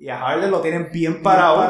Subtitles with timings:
[0.00, 1.60] Y a Harden lo tienen bien parado.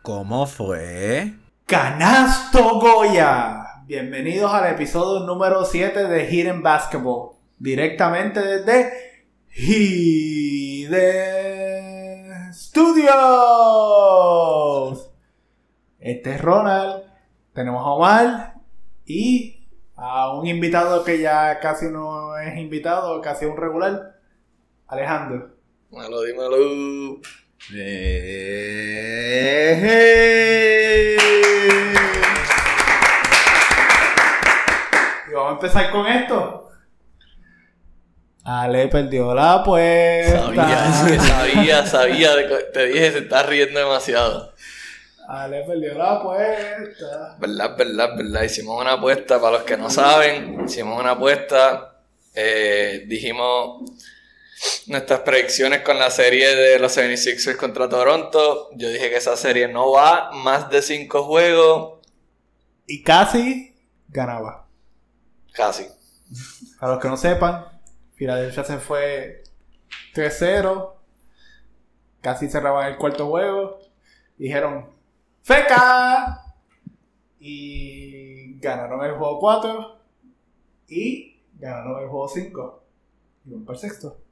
[0.00, 1.34] ¿Cómo fue?
[1.66, 3.82] Canasto Goya.
[3.84, 7.32] Bienvenidos al episodio número 7 de Hidden Basketball.
[7.58, 10.94] Directamente desde Hidden
[12.54, 13.12] Studios.
[16.00, 17.02] Este es Ronald.
[17.52, 18.54] Tenemos a Omar.
[19.04, 24.15] Y a un invitado que ya casi no es invitado, casi un regular.
[24.88, 25.50] Alejandro.
[25.90, 27.20] Dímelo, dímelo.
[31.08, 31.16] Eh,
[35.28, 36.62] Y vamos a empezar con esto.
[38.44, 40.40] Ale perdió la apuesta.
[40.54, 42.30] Sabía, sabía, sabía.
[42.72, 44.52] Te dije, se está riendo demasiado.
[45.28, 47.36] Ale perdió la apuesta.
[47.40, 48.42] Verdad, verdad, verdad.
[48.44, 51.92] Hicimos una apuesta, para los que no saben, hicimos una apuesta.
[52.34, 53.90] eh, dijimos
[54.86, 58.70] nuestras predicciones con la serie de los 76ers contra Toronto.
[58.76, 62.00] Yo dije que esa serie no va más de 5 juegos.
[62.86, 63.74] Y casi
[64.08, 64.68] ganaba.
[65.52, 65.86] Casi.
[66.80, 67.66] Para los que no sepan,
[68.14, 69.42] Filadelfia se fue
[70.14, 70.94] 3-0.
[72.20, 73.80] Casi cerraban el cuarto juego.
[74.36, 74.90] Dijeron,
[75.42, 76.42] ¡Feca!
[77.38, 79.98] Y ganaron el juego 4.
[80.88, 82.82] Y ganaron el juego 5.
[83.46, 84.25] Y el sexto.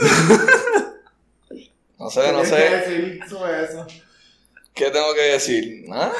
[1.98, 2.56] No sé, no ¿Qué sé.
[2.56, 3.86] que decir sobre eso?
[4.74, 5.84] ¿Qué tengo que decir?
[5.92, 6.12] ¿Ah?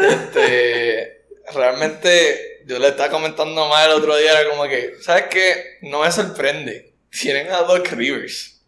[0.00, 5.78] Este, realmente, yo le estaba comentando más el otro día, era como que, ¿sabes qué?
[5.82, 6.94] No me sorprende.
[7.10, 8.62] Tienen a Doc Rivers.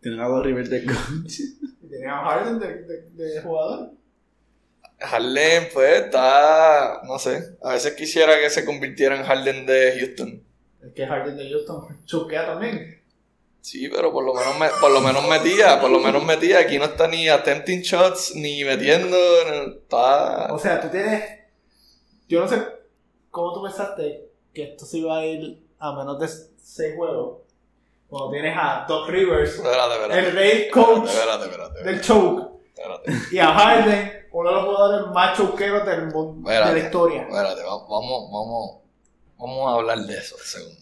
[0.00, 1.40] Tienen a dos Rivers de coach.
[1.90, 3.90] Tenía a Harden de, de- de jugador.
[5.00, 10.42] Harden, pues, está, no sé, a veces quisiera que se convirtiera en Harden de Houston.
[10.84, 12.97] Es que Harden de Houston chuquea también.
[13.70, 16.60] Sí, pero por lo menos, me- por lo menos metía, por lo menos metía.
[16.60, 20.52] Aquí no está ni attempting shots, ni metiendo, no, está...
[20.54, 21.22] O sea, tú tienes.
[22.28, 22.62] Yo no sé
[23.30, 27.40] cómo tú pensaste que esto se iba a ir a menos de 6 juegos.
[28.08, 30.18] Cuando tienes a Doc Rivers, Espérate, espérate.
[30.18, 33.12] el rey coach Espérate, espérate, del choke, espérate.
[33.32, 37.22] y a Harden, uno de los jugadores más choqueros del mundo, de la historia.
[37.22, 38.78] Espérate, va- vamos, vamos,
[39.36, 40.80] vamos a hablar de eso un segundo.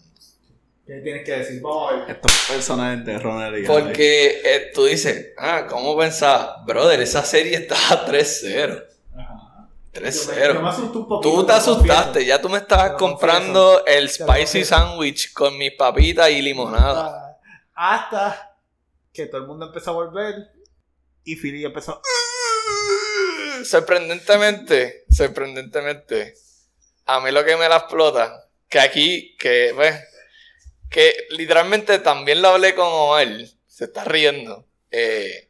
[0.87, 1.61] ¿Qué tienes que decir?
[1.65, 2.11] A ver.
[2.11, 3.67] Estos personajes de Ronald y.
[3.67, 6.47] Porque eh, tú dices, ah, ¿cómo pensás?
[6.65, 8.85] Brother, esa serie estaba 3-0.
[9.17, 9.69] Ajá.
[9.93, 10.69] Yo me, yo me 3-0.
[10.69, 11.35] asusté un poquito.
[11.35, 16.41] Tú te asustaste, ya tú me estabas comprando el spicy sandwich con mis papitas y
[16.41, 17.37] limonada.
[17.73, 18.55] Hasta
[19.11, 20.35] que todo el mundo empezó a volver
[21.25, 22.01] y Philly empezó.
[23.65, 26.35] Sorprendentemente, sorprendentemente,
[27.05, 29.95] a mí lo que me la explota, que aquí, que, pues,
[30.89, 33.27] que literalmente también lo hablé con Omar,
[33.65, 34.65] se está riendo.
[34.91, 35.49] eh,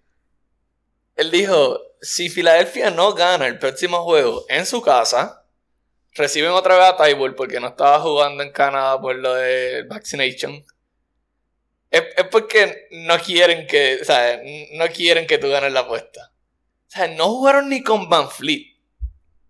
[1.16, 5.44] él dijo, si Filadelfia no gana el próximo juego en su casa,
[6.14, 10.64] reciben otra vez a Tybalt porque no estaba jugando en Canadá por lo de vaccination.
[11.90, 14.40] Es, es porque no quieren que, o sea,
[14.74, 16.31] no quieren que tú ganes la apuesta.
[16.88, 18.78] O sea, no jugaron ni con Van Fleet.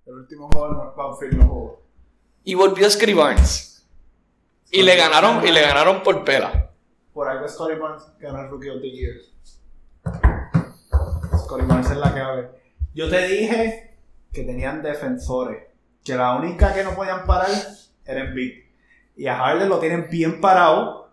[0.05, 1.83] El último juego no Banfield no jugó.
[2.45, 3.76] Y volvió Barnes.
[4.71, 6.71] Y le ganaron, y le ganaron por pela.
[7.13, 9.15] Por algo Scotty Barnes ganó el Rookie of the Year.
[11.43, 12.49] Scotty Barnes es la clave.
[12.93, 13.97] Yo te dije
[14.33, 15.63] que tenían defensores.
[16.03, 17.49] Que la única que no podían parar
[18.05, 18.63] era Embiid.
[19.15, 21.11] Y a Harden lo tienen bien parado.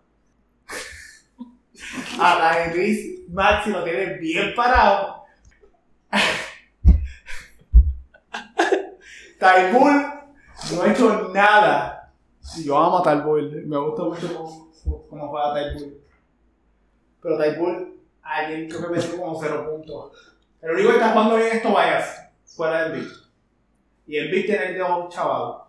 [2.19, 5.25] A Tyrese Maxi lo tienen bien parado.
[9.39, 10.13] Tybull
[10.71, 12.04] no ha hecho nada.
[12.57, 13.65] Y yo amo a Tybull.
[13.65, 14.71] Me gusta mucho cómo,
[15.09, 16.01] cómo juega Tybull.
[17.21, 20.11] Pero Tybull, ayer creo que metió como cero puntos.
[20.61, 23.11] El único que está jugando bien es Tobias, fuera del beat.
[24.07, 25.61] Y el beat tiene el dedo chaval.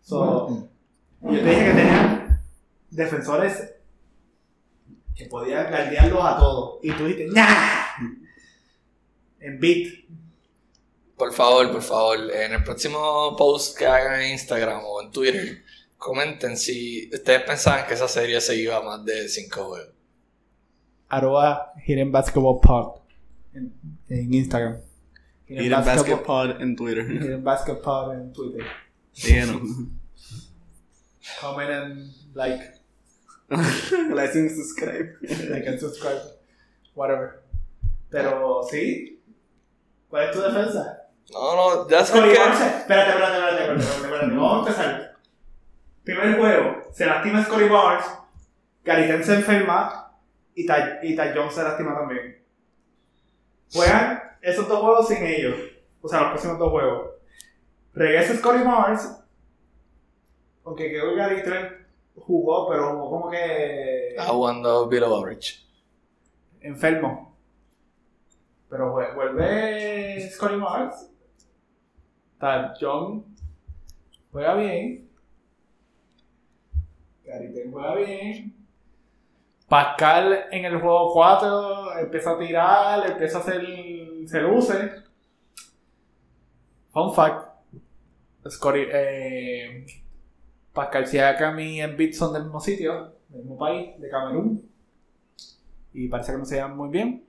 [0.00, 0.68] So,
[1.20, 2.40] yo te dije que tenía
[2.90, 3.74] defensores
[5.14, 6.78] que podían guardiarlos a todos.
[6.82, 7.84] Y tú dijiste, ¡Nah!
[9.40, 10.04] En beat.
[11.16, 15.62] Por favor, por favor, en el próximo post que hagan en Instagram o en Twitter,
[15.98, 19.94] comenten si ustedes pensaban que esa serie se iba a más de 5 juegos.
[21.08, 23.00] Arroba Hidden Basketball Pod
[23.52, 23.72] en,
[24.08, 24.78] en Instagram.
[25.46, 27.04] Hidden Basketball en Twitter.
[27.04, 28.66] Hidden Basketball Pod en Twitter.
[29.12, 29.60] Síguenos.
[31.40, 32.60] Comment and like,
[33.48, 35.16] like and subscribe.
[35.50, 36.20] like and subscribe.
[36.94, 37.42] Whatever.
[38.10, 39.20] Pero sí.
[40.08, 41.04] ¿Cuál es tu defensa?
[41.32, 42.34] No, no, ya sé Scotty que...
[42.34, 44.36] Espérate, espérate, espérate, espérate, espérate.
[44.36, 45.03] Vamos a empezar.
[46.04, 46.82] Primer juego.
[46.92, 48.04] Se lastima Scotty Barnes.
[48.84, 50.12] Garitán se enferma.
[50.54, 50.72] Y Ty,
[51.02, 52.42] y Ty Jones se lastima también.
[53.72, 55.56] Juegan esos dos juegos sin ellos.
[56.00, 57.10] O sea, los próximos dos juegos.
[57.94, 59.20] Regresa Scotty Mars.
[60.64, 61.72] Aunque creo que Gary Trent
[62.16, 65.60] jugó, pero jugó como que Está jugando below average.
[66.60, 67.36] enfermo.
[68.68, 71.10] Pero vue- vuelve Scotty Mars.
[72.38, 73.24] Tad John
[74.32, 75.03] juega bien.
[77.24, 78.54] Trent juega bien.
[79.68, 83.62] Pascal en el juego 4 empieza a tirar, empieza a hacer.
[84.26, 84.92] se luce.
[86.90, 87.48] Fun fact:
[88.48, 89.86] Scotty, eh,
[90.72, 94.70] Pascal Siakam y Embiid son del mismo sitio, del mismo país, de Camerún.
[95.92, 97.24] Y parece que no se llevan muy bien.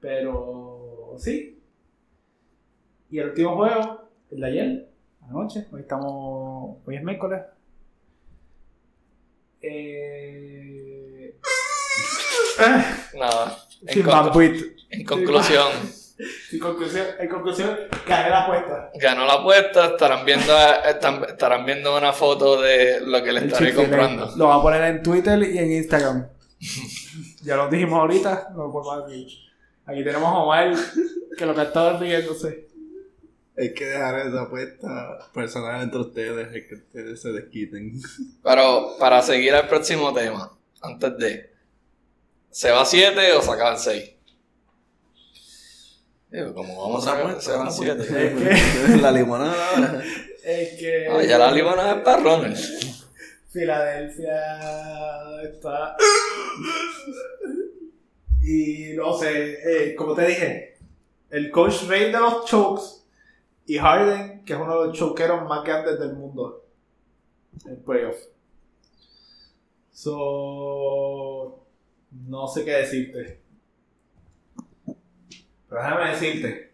[0.00, 1.60] Pero sí.
[3.10, 4.88] Y el último juego, el de ayer,
[5.28, 5.66] anoche.
[5.70, 6.78] Hoy estamos.
[6.86, 7.42] Hoy es miércoles.
[9.68, 11.34] Eh...
[13.14, 13.58] Nada.
[13.86, 14.62] En, Sin conclu- Bambuit.
[14.90, 15.66] en conclusión,
[16.52, 17.76] En conclusión, en conclusión,
[18.08, 18.90] gané la apuesta.
[18.94, 19.86] ganó la apuesta.
[19.88, 20.56] Estarán viendo,
[21.28, 24.32] estarán viendo una foto de lo que le El estaré comprando.
[24.36, 26.26] Lo voy a poner en Twitter y en Instagram.
[27.42, 28.72] ya lo dijimos ahorita, lo
[29.06, 29.28] decir.
[29.84, 30.74] Aquí tenemos a Omar,
[31.36, 32.65] que lo que está riéndose.
[33.58, 37.92] Hay que dejar esa apuesta personal entre ustedes, es que ustedes se desquiten.
[38.42, 41.50] Pero para seguir al próximo tema, antes de.
[42.50, 44.12] ¿Se va 7 o se acaban 6?
[46.30, 48.02] Digo, como vamos a sacar, se van 7.
[48.02, 48.08] Es
[48.88, 50.02] que- La limonada ahora.
[50.44, 51.06] Es que.
[51.08, 52.56] Ah, ya la limonada es para Ronald.
[53.50, 54.36] Filadelfia
[55.44, 55.96] está.
[58.42, 60.76] Y no sé, eh, como te dije,
[61.30, 63.05] el coach rey de los chokes
[63.66, 66.64] y Harden, que es uno de los chokeros más grandes del mundo
[67.64, 68.16] en playoff.
[69.92, 71.66] So.
[72.28, 73.40] No sé qué decirte.
[75.68, 76.72] Pero déjame decirte.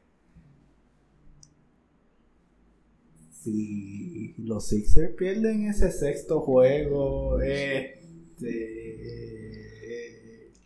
[3.30, 8.50] Si los Sixers pierden ese sexto juego, este.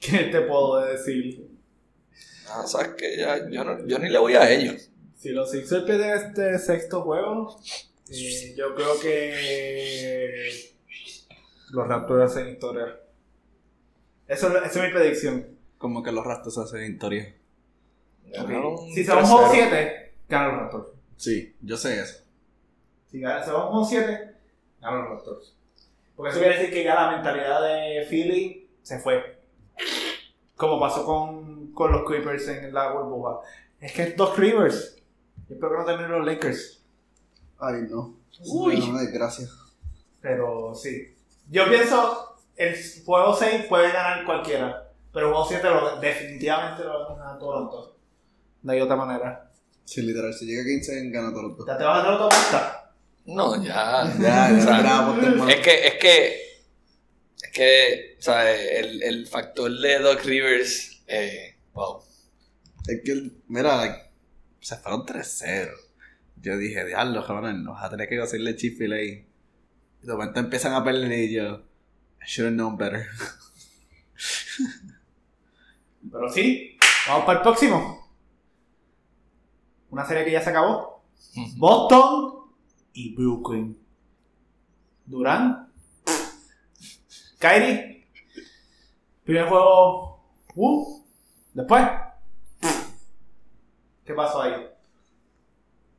[0.01, 1.49] ¿Qué te puedo decir?
[2.49, 4.91] Ah, sabes que ya, yo, no, yo ni le voy a ellos.
[5.17, 7.59] Si los Sixers pierden este sexto juego,
[8.11, 10.51] eh, yo creo que
[11.71, 13.01] los Raptors hacen historia.
[14.29, 15.47] Eso, esa es mi predicción.
[15.79, 17.35] Como que los rastros hacen historia.
[18.33, 19.53] Ganaron Si se va un juego 3-0.
[19.53, 20.87] 7, ganan los Raptors.
[21.17, 22.25] Sí, yo sé eso.
[23.11, 24.35] Si gana- se va un juego 7,
[24.81, 25.55] ganan los Raptors.
[26.17, 29.39] Porque eso quiere decir que ya la mentalidad de Philly se fue.
[30.57, 33.41] Como pasó con, con los Clippers en la burbuja.
[33.81, 34.97] Es que es dos Rivers.
[35.49, 36.83] Yo espero que no terminen los Lakers.
[37.59, 38.17] Ay, no.
[38.47, 38.79] Uy.
[38.91, 39.47] No, desgracia.
[40.21, 41.15] Pero sí.
[41.49, 44.91] Yo pienso, el juego 6 puede ganar cualquiera.
[45.13, 47.97] Pero el juego 7 lo- definitivamente lo va a ganar Toronto.
[48.63, 49.51] No hay otra manera.
[49.85, 51.65] Sí, literal, si llega 15, gana dos.
[51.67, 52.95] ¿Ya te vas a hacer otra apuesta?
[53.27, 54.13] No, ya.
[54.21, 55.49] Ya, O ya sea, grabamos hermano.
[55.51, 56.37] Es que, es que,
[57.43, 62.03] es que, o sea, el, el factor de Doc Rivers, eh, wow.
[62.89, 64.06] Es que, mira,
[64.67, 65.71] se fueron 3-0.
[66.43, 69.01] Yo dije, diablo, cabrón, nos vas a tener que hacerle Chick-fil-A.
[69.01, 69.25] Y
[70.03, 71.63] de momento empiezan a perder y yo,
[72.21, 73.07] I should have known better.
[76.11, 76.77] Pero sí.
[77.07, 78.11] Vamos para el próximo.
[79.91, 81.05] Una serie que ya se acabó.
[81.59, 82.51] Boston
[82.93, 83.79] y Brooklyn.
[85.05, 85.73] Durán.
[87.39, 88.09] Kyrie.
[89.23, 90.25] Primer juego.
[90.57, 91.05] Uh.
[91.55, 92.06] Después.
[94.07, 94.69] ¿Qué pasó ahí?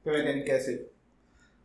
[0.04, 0.92] ¿Qué me tienen que decir?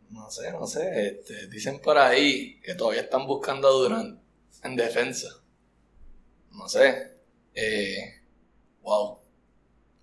[0.09, 4.21] No sé, no sé, este, dicen por ahí que todavía están buscando a Durant
[4.63, 5.29] en defensa.
[6.51, 7.13] No sé.
[7.55, 8.21] Eh,
[8.81, 9.19] wow.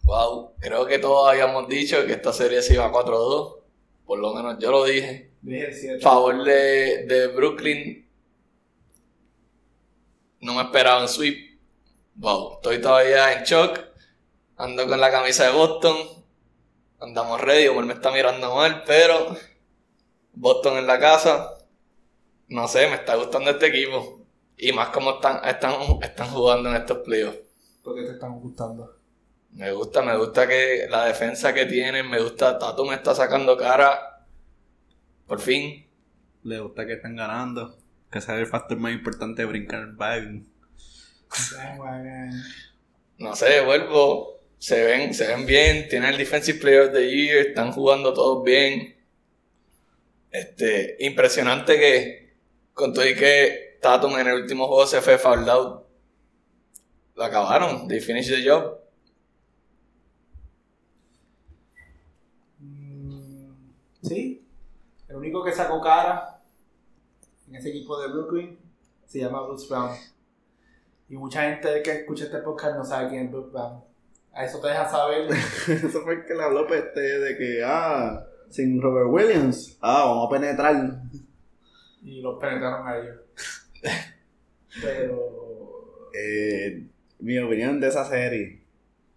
[0.02, 0.54] Wow.
[0.58, 3.58] Creo que todos habíamos dicho que esta serie se iba a 4-2.
[4.06, 5.30] Por lo menos yo lo dije.
[5.44, 6.00] Siete.
[6.00, 8.08] favor de, de Brooklyn.
[10.40, 11.60] No me esperaba un sweep.
[12.16, 13.78] Wow, estoy todavía en shock.
[14.56, 16.19] Ando con la camisa de Boston.
[17.00, 17.68] Andamos ready.
[17.68, 19.36] Omar me está mirando mal, pero
[20.34, 21.54] Boston en la casa.
[22.48, 24.26] No sé, me está gustando este equipo.
[24.56, 27.38] Y más como están, están, están jugando en estos playoffs.
[27.82, 28.96] ¿Por qué te están gustando?
[29.52, 33.56] Me gusta, me gusta que la defensa que tienen, me gusta, Tatum me está sacando
[33.56, 34.26] cara.
[35.26, 35.86] Por fin.
[36.42, 37.78] Le gusta que estén ganando.
[38.10, 40.42] Que ese es el factor más importante de brincar el bag.
[43.18, 44.39] no sé, vuelvo.
[44.60, 48.44] Se ven, se ven bien, tienen el Defensive Player of the Year, están jugando todos
[48.44, 48.94] bien.
[50.30, 52.36] Este, impresionante que
[52.74, 55.86] con todo y que Tatum en el último juego se fue fouled out.
[57.14, 57.88] lo acabaron.
[57.88, 58.78] They finished the job.
[62.58, 64.46] Mm, sí.
[65.08, 66.42] El único que sacó cara
[67.48, 68.58] en ese equipo de Brooklyn
[69.06, 69.96] se llama Bruce Brown.
[71.08, 73.89] Y mucha gente que escucha este podcast no sabe quién es Bruce Brown.
[74.32, 75.30] A eso te deja saber.
[75.68, 80.26] Eso fue el que le habló peste de que, ah, sin Robert Williams, ah, vamos
[80.26, 81.02] a penetrar.
[82.02, 83.16] y los penetraron a ellos.
[84.82, 86.10] Pero.
[86.14, 86.86] Eh,
[87.18, 88.62] mi opinión de esa serie,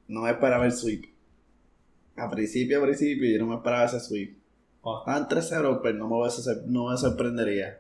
[0.08, 1.06] no me esperaba el sweep.
[2.16, 4.38] A principio, a principio, yo no me esperaba ese sweep.
[4.78, 6.28] Estaban 3-0, pues no me,
[6.68, 7.80] no me sorprendería.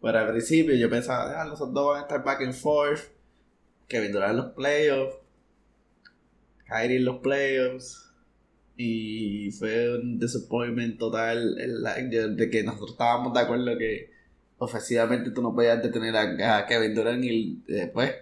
[0.00, 3.00] Pero al principio yo pensaba, ah, los dos van a estar back and forth.
[3.88, 5.23] Kevin Durant en los playoffs.
[6.68, 8.00] Kyrie en los playoffs.
[8.76, 14.10] Y fue un disappointment total el- la- de de que nosotros estábamos de acuerdo que
[14.58, 18.12] ofensivamente tú no podías detener a, a Kevin Durant y después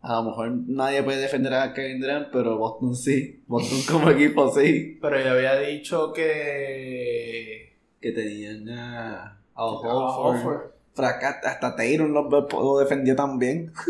[0.00, 3.42] a lo mejor nadie puede defender a Kevin Durant, pero Boston sí.
[3.46, 4.98] Boston como equipo sí.
[5.00, 7.72] Pero yo había dicho que.
[8.00, 10.72] Que tenían a, a Horford.
[10.96, 13.72] Hasta Taylor lo, lo defendió también.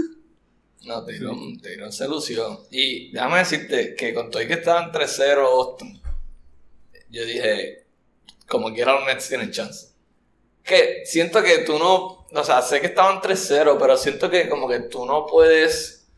[0.85, 2.67] No, Taylor, Taylor se lució.
[2.71, 6.01] Y déjame decirte que con todo y que estaban 3-0 Boston,
[7.11, 7.87] yo dije,
[8.49, 9.89] como quiera los Nets tienen chance.
[10.65, 14.69] Que siento que tú no, o sea, sé que estaban 3-0, pero siento que como
[14.69, 16.09] que tú no puedes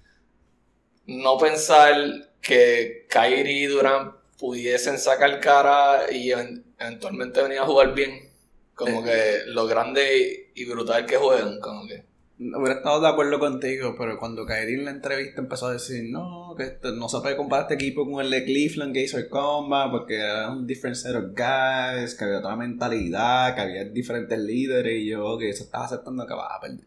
[1.07, 1.95] no pensar
[2.41, 8.31] que Kyrie y Durant pudiesen sacar cara y even- eventualmente venir a jugar bien.
[8.75, 12.05] Como que lo grande y brutal que juegan, como que...
[12.47, 16.55] Hubiera estado de acuerdo contigo, pero cuando Kyrie en la entrevista empezó a decir, no,
[16.57, 19.29] que esto- no se puede comparar este equipo con el de Cleveland que hizo el
[19.31, 24.39] combat, porque era un different set of guys, que había otra mentalidad, que había diferentes
[24.39, 26.85] líderes, y yo que se estaba aceptando que va a perder.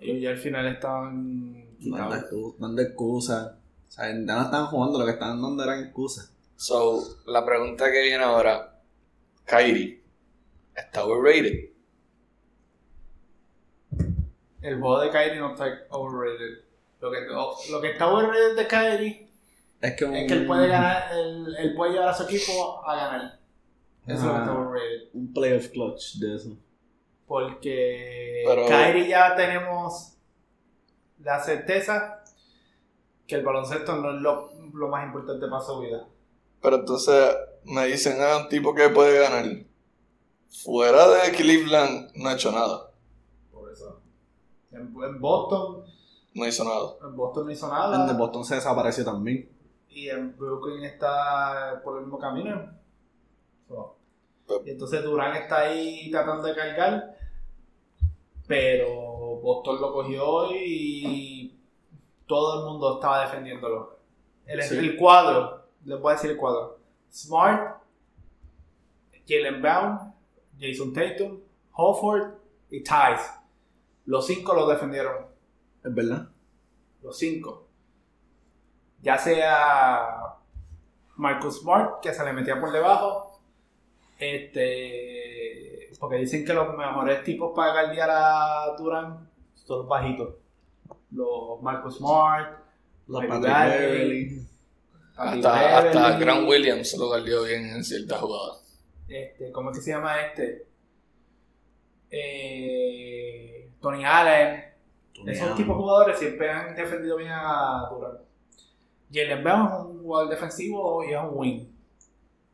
[0.00, 1.64] Y ya al final estaban.
[1.80, 3.52] Dando, dando excusas.
[3.88, 6.32] O sea, ya no estaban jugando, lo que estaban dando eran excusas.
[6.56, 8.80] So, la pregunta que viene ahora,
[9.44, 10.02] Kyrie,
[10.74, 11.70] ¿está overrated?
[14.62, 16.64] El juego de Kyrie no está overrated.
[17.00, 17.20] Lo que,
[17.70, 19.28] lo que está overrated de Kyrie
[19.80, 22.82] Es que, un, es que él puede ganar, él, él puede llevar a su equipo
[22.84, 23.38] a ganar.
[24.06, 24.58] Eso es lo que está Ah.
[24.58, 25.08] overrated.
[25.14, 26.56] un playoff clutch de eso.
[27.26, 30.14] Porque Pero- Kyrie ya tenemos
[31.22, 32.24] la certeza
[33.26, 36.06] que el baloncesto no es lo, lo más importante para su vida.
[36.62, 39.44] Pero entonces me dicen, ah, un tipo que puede ganar.
[40.64, 42.87] Fuera de Cleveland no ha hecho nada.
[44.70, 45.84] En, en Boston,
[46.34, 46.90] No hizo nada.
[47.08, 48.06] en Boston no hizo nada.
[48.06, 49.48] de Boston se desapareció también.
[49.88, 52.70] Y en Brooklyn está por el mismo camino.
[53.66, 53.96] So,
[54.46, 57.16] Pero- Y entonces Durán está ahí tratando de cargar.
[58.46, 58.88] Pero
[59.42, 61.54] Boston lo cogió y
[62.26, 63.98] todo el mundo estaba defendiéndolo.
[64.46, 64.76] El, Sí.
[64.78, 66.78] el cuadro, les voy a decir el cuadro.
[67.12, 67.82] Smart,
[69.26, 70.14] Jalen Brown,
[70.58, 71.38] Jason Tatum,
[71.74, 72.34] Hofford
[72.70, 73.37] y Tice.
[74.08, 75.26] Los cinco lo defendieron.
[75.84, 76.30] Es verdad.
[77.02, 77.68] Los cinco.
[79.02, 80.34] Ya sea
[81.16, 83.38] Marcus Smart, que se le metía por debajo.
[84.18, 85.90] Este.
[86.00, 90.36] Porque dicen que los mejores tipos para guardiar a Durant son los bajitos.
[91.10, 92.60] Los Marcus Smart,
[93.08, 94.40] Los Patrick
[95.16, 98.54] Hasta, hasta Grant Williams lo guardió bien en cierta jugada.
[99.06, 100.66] Este, ¿Cómo es que se llama este?
[102.10, 104.64] Eh, Tony Allen.
[105.26, 108.20] Esos tipos de jugadores siempre han defendido bien a Durant.
[109.12, 111.78] Jalen Brown es un jugador defensivo y es un win.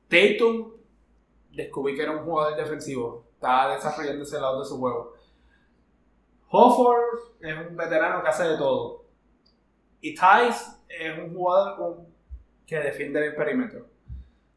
[0.08, 0.72] Tatum,
[1.50, 3.24] descubrí que era un jugador defensivo.
[3.34, 5.12] Está desarrollando ese lado de su juego.
[6.48, 9.04] Hofford es un veterano que hace de todo.
[10.00, 12.06] Y Tice es un jugador
[12.66, 13.86] que defiende el perímetro.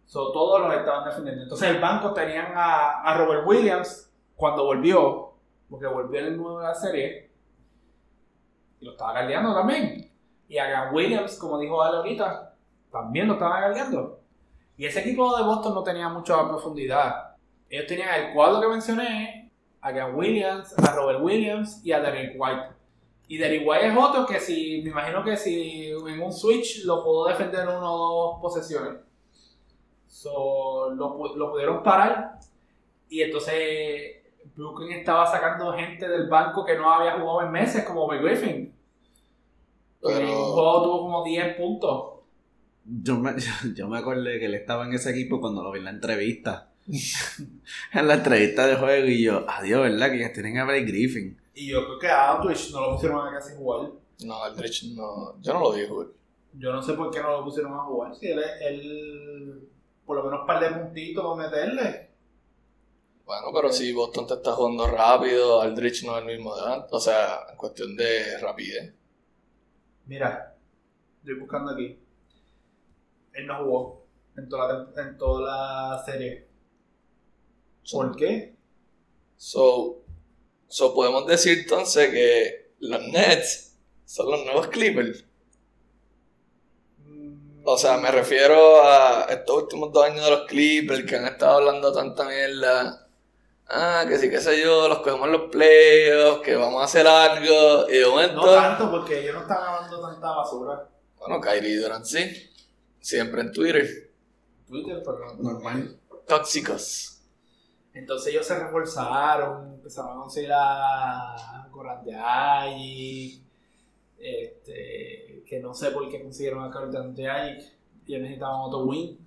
[0.06, 1.44] So, todos los estaban defendiendo.
[1.44, 5.27] Entonces el banco tenían a, a Robert Williams cuando volvió,
[5.70, 7.32] porque volvió en el nuevo de la serie,
[8.80, 10.12] y lo estaba galdeando también.
[10.48, 12.56] Y a Williams, como dijo Ale ahorita,
[12.92, 14.22] también lo estaban galdeando.
[14.78, 17.36] Y ese equipo de Boston no tenía mucha profundidad.
[17.70, 22.36] Ellos tenían el cuadro que mencioné, a Grant Williams, a Robert Williams y a Derrick
[22.38, 22.76] White.
[23.28, 27.04] Y Derrick White es otro que si, me imagino que si en un switch lo
[27.04, 29.02] pudo defender uno o dos posesiones.
[30.08, 32.40] So, lo, lo pudieron parar.
[33.10, 34.17] Y entonces
[34.56, 38.74] Brooklyn estaba sacando gente del banco que no había jugado en meses, como Obi Griffin.
[40.02, 42.04] Pero- En un juego tuvo como 10 puntos.
[42.86, 43.34] Yo me,
[43.76, 46.70] yo me acordé que él estaba en ese equipo cuando lo vi en la entrevista.
[47.94, 50.10] en la entrevista de juego y yo, adiós, ¿verdad?
[50.12, 51.38] Que ya tienen a Blake Griffin.
[51.54, 53.90] Y yo creo que a Aldridge no lo pusieron a casi jugar.
[54.24, 55.40] No, Aldrich no.
[55.42, 56.08] Yo no lo vi jugar.
[56.54, 58.16] Yo no sé por qué no lo pusieron a jugar.
[58.16, 59.70] Si él, él
[60.06, 62.07] por lo menos un par de puntitos a meterle.
[63.28, 66.94] Bueno, pero si Boston te está jugando rápido, Aldrich no es el mismo de antes.
[66.94, 68.94] O sea, en cuestión de rapidez.
[70.06, 70.56] Mira,
[71.20, 72.00] estoy buscando aquí.
[73.34, 74.06] Él no jugó
[74.38, 76.48] en toda la, en toda la serie.
[77.92, 78.56] ¿Por qué?
[79.36, 80.06] So,
[80.70, 85.26] so podemos decir entonces que los Nets son los nuevos Clippers.
[87.66, 91.58] O sea, me refiero a estos últimos dos años de los Clippers que han estado
[91.58, 93.04] hablando tanta mierda.
[93.70, 97.06] Ah, que sí, que sé yo, los cogemos en los playoffs, que vamos a hacer
[97.06, 97.90] algo.
[97.90, 100.90] Y de momento, No tanto, porque ellos no están hablando tanta basura.
[101.20, 102.50] bueno, Kyrie Durant sí.
[103.00, 104.12] Siempre en Twitter.
[104.68, 105.52] Twitter, pero no.
[105.52, 106.00] Normal.
[106.28, 107.18] Tóxicos.
[107.94, 112.14] Entonces ellos se reforzaron, empezaron a conseguir a Goran de
[114.20, 117.64] este, que no sé por qué consiguieron a Goran de Ayic,
[118.06, 119.18] y necesitaban otro win.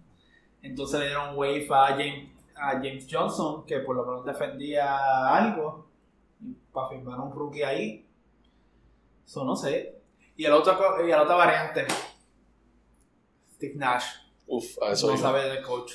[0.62, 2.30] Entonces le dieron wave a James,
[2.61, 5.88] a James Johnson, que por lo menos defendía algo,
[6.73, 8.07] para firmar un rookie ahí.
[9.25, 10.00] Eso no sé.
[10.37, 11.87] Y el otro, y la otra variante,
[13.55, 14.07] Steve Nash
[14.47, 15.93] Uf, a eso no sabe de coach.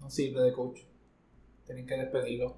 [0.00, 0.80] No sirve de coach.
[1.66, 2.56] Tienen que despedirlo.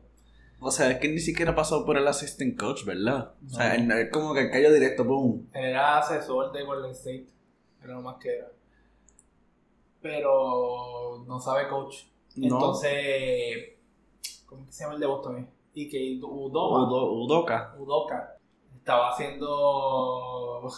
[0.60, 3.34] O sea, es que ni siquiera pasó por el assistant coach, ¿verdad?
[3.44, 5.48] O sea, es como que cayó directo, boom.
[5.52, 7.26] Era asesor de Golden State.
[7.82, 8.52] Era lo más que era.
[10.00, 12.04] Pero no sabe coach.
[12.36, 12.46] No.
[12.56, 13.74] Entonces,
[14.46, 15.50] ¿cómo que se llama el de Boston?
[15.74, 17.74] Y que Udoma, Udo- Udoka.
[17.78, 18.36] Udoka
[18.76, 20.68] estaba haciendo.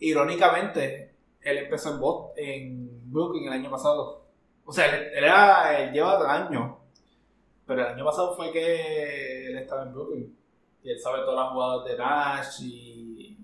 [0.00, 4.24] Irónicamente, él empezó en, Bot en Brooklyn el año pasado.
[4.64, 6.76] O sea, él, él era, él lleva años.
[7.66, 10.36] Pero el año pasado fue que él estaba en Brooklyn.
[10.82, 13.38] Y él sabe todas las jugadas de Nash y.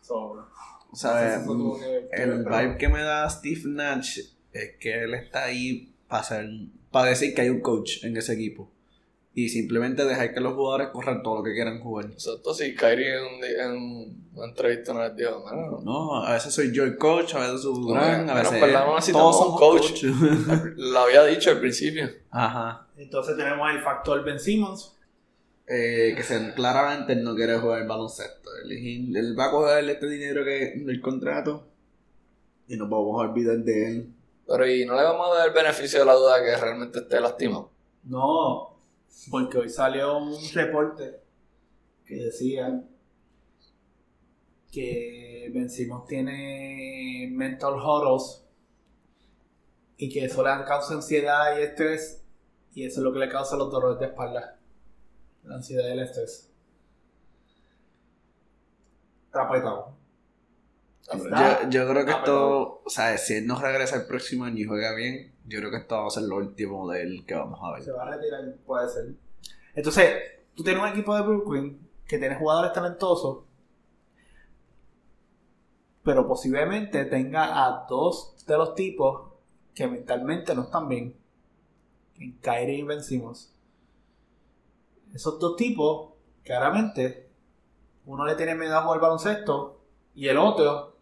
[0.00, 0.46] So,
[0.92, 1.34] O sea,
[2.12, 4.20] el vibe que me da Steve Nash
[4.64, 6.24] es que él está ahí para,
[6.90, 8.70] para decir que hay un coach en ese equipo.
[9.34, 12.06] Y simplemente dejar que los jugadores corran todo lo que quieran jugar.
[12.06, 16.72] Exacto, si Kyrie en, en una entrevista no les dijo, "Mano, No, a veces soy
[16.72, 20.04] yo el coach, a veces soy Durán, a veces pero no necesitamos un coach.
[20.76, 22.08] lo había dicho al principio.
[22.30, 22.86] Ajá.
[22.96, 24.94] Entonces tenemos el factor Ben Simmons.
[25.68, 28.48] Eh, que se, claramente él no quiere jugar el baloncesto.
[28.64, 31.66] Él, él va a coger este dinero que del contrato
[32.68, 34.14] y nos vamos a olvidar de él.
[34.46, 37.20] Pero y no le vamos a dar el beneficio de la duda que realmente esté
[37.20, 37.70] lastimado.
[38.04, 38.78] No,
[39.30, 41.20] porque hoy salió un reporte
[42.04, 42.84] que decía
[44.70, 48.44] que Ben Simmons tiene mental huddles
[49.96, 52.22] y que eso le causa ansiedad y estrés
[52.74, 54.58] y eso es lo que le causa los dolores de espalda.
[55.44, 56.52] La ansiedad y el estrés.
[59.26, 59.96] Está apretado.
[61.10, 64.44] Está Yo, yo creo que Ah, esto, o sea, si él no regresa el próximo
[64.44, 67.24] año y juega bien, yo creo que esto va a ser lo último de él
[67.26, 67.98] que vamos a Se ver.
[68.00, 69.14] va a retirar, puede ser.
[69.74, 70.14] Entonces,
[70.54, 73.44] tú tienes un equipo de Brooklyn que tiene jugadores talentosos,
[76.02, 79.32] pero posiblemente tenga a dos de los tipos
[79.74, 81.16] que mentalmente no están bien.
[82.18, 83.52] En Kyrie y Ben Simmons.
[85.12, 87.28] Esos dos tipos, claramente,
[88.06, 89.80] uno le tiene miedo a jugar baloncesto
[90.14, 90.95] y el otro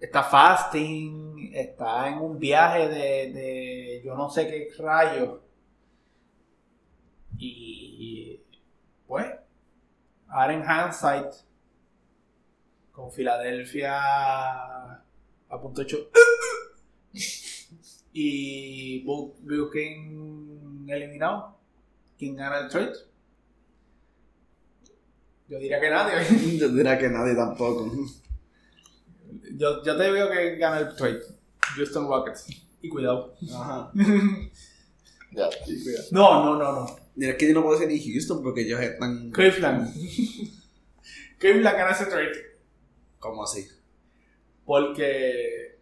[0.00, 5.42] está fasting, está en un viaje de, de yo no sé qué rayo.
[7.38, 8.40] Y
[9.06, 9.26] pues,
[10.28, 11.34] ahora en hindsight,
[12.92, 13.96] con Filadelfia
[15.48, 16.10] a punto hecho
[18.12, 21.58] y Brooklyn eliminado,
[22.18, 22.94] ¿quién gana el trade?
[25.48, 26.58] Yo diría que nadie.
[26.58, 27.92] Yo diría que nadie tampoco.
[29.54, 31.20] Yo, yo te veo que gana el trade.
[31.76, 32.46] Houston Rockets.
[32.82, 33.34] Y cuidado.
[33.54, 33.90] Ajá.
[35.32, 35.48] Ya.
[36.12, 36.96] No, no, no, no.
[37.14, 39.30] Mira, es que yo no puedo decir ni Houston porque ellos están.
[39.30, 39.94] Cleveland.
[41.38, 42.32] Cleveland gana ese trade.
[43.18, 43.66] ¿Cómo así?
[44.64, 45.78] Porque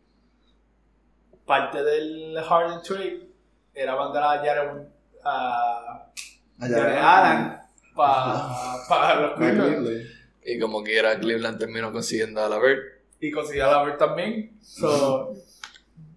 [1.44, 3.29] parte del Harden trade
[3.74, 4.87] era mandar a Jared
[5.24, 6.12] a
[6.59, 7.59] Jared Allen
[7.94, 10.07] para los Cleveland.
[10.44, 12.81] Y como quiera, Cleveland terminó consiguiendo a la Bird.
[13.24, 14.58] Y consiguió a la Bird también.
[14.60, 15.34] So,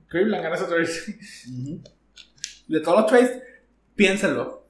[0.10, 1.90] Cleveland gana ese trade.
[2.68, 3.42] De todos los trades,
[3.96, 4.66] piénsenlo.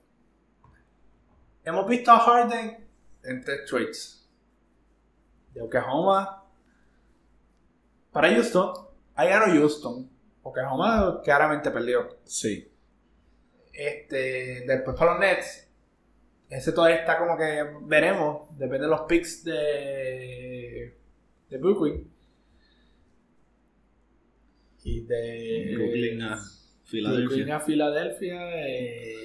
[1.63, 2.87] Hemos visto a Harden
[3.23, 4.29] en tres trades.
[5.51, 6.43] De Oklahoma
[8.11, 8.71] para Houston.
[9.15, 10.07] Ahí ganó Houston.
[10.43, 12.19] Oklahoma claramente perdió.
[12.23, 12.71] Sí.
[13.73, 15.67] Este, después para los Nets.
[16.51, 20.95] ese todavía está como que veremos, depende de los picks de,
[21.49, 22.16] de Brooklyn.
[24.87, 26.45] Y de Brooklyn a Brooklyn
[26.85, 27.55] Filadelfia.
[27.55, 28.67] a Filadelfia.
[28.67, 29.15] eh,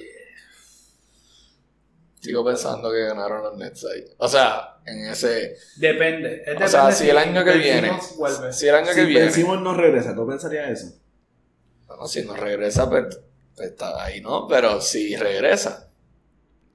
[2.19, 4.03] Sigo pensando que ganaron los Nets ahí.
[4.17, 5.55] O sea, en ese.
[5.77, 6.43] depende.
[6.45, 7.91] Es O sea, si el año que viene.
[8.17, 8.51] Vuelve.
[8.51, 9.21] Si el año que Si viene.
[9.21, 10.97] Ben Simmons no regresa, ¿tú pensarías eso?
[11.87, 13.17] Bueno, si no regresa, pues,
[13.55, 14.47] pues está ahí, ¿no?
[14.47, 15.89] Pero si regresa,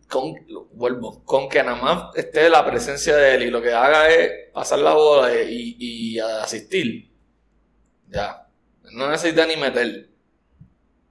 [0.09, 0.33] con,
[0.73, 4.51] vuelvo, con que nada más esté la presencia de él y lo que haga es
[4.53, 7.11] pasar la bola y, y asistir,
[8.09, 8.48] ya.
[8.93, 10.09] No necesita ni meter.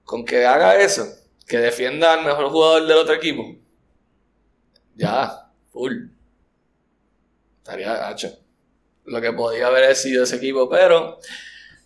[0.04, 1.06] Con que haga eso,
[1.46, 3.56] que defienda al mejor jugador del otro equipo,
[4.94, 6.08] ya, full.
[7.58, 8.30] Estaría gacho.
[9.04, 11.18] Lo que podía haber sido ese equipo, pero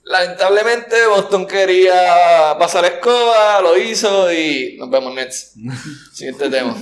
[0.05, 5.55] Lamentablemente Boston quería pasar escoba, lo hizo y nos vemos Nets.
[6.13, 6.75] Siguiente tema.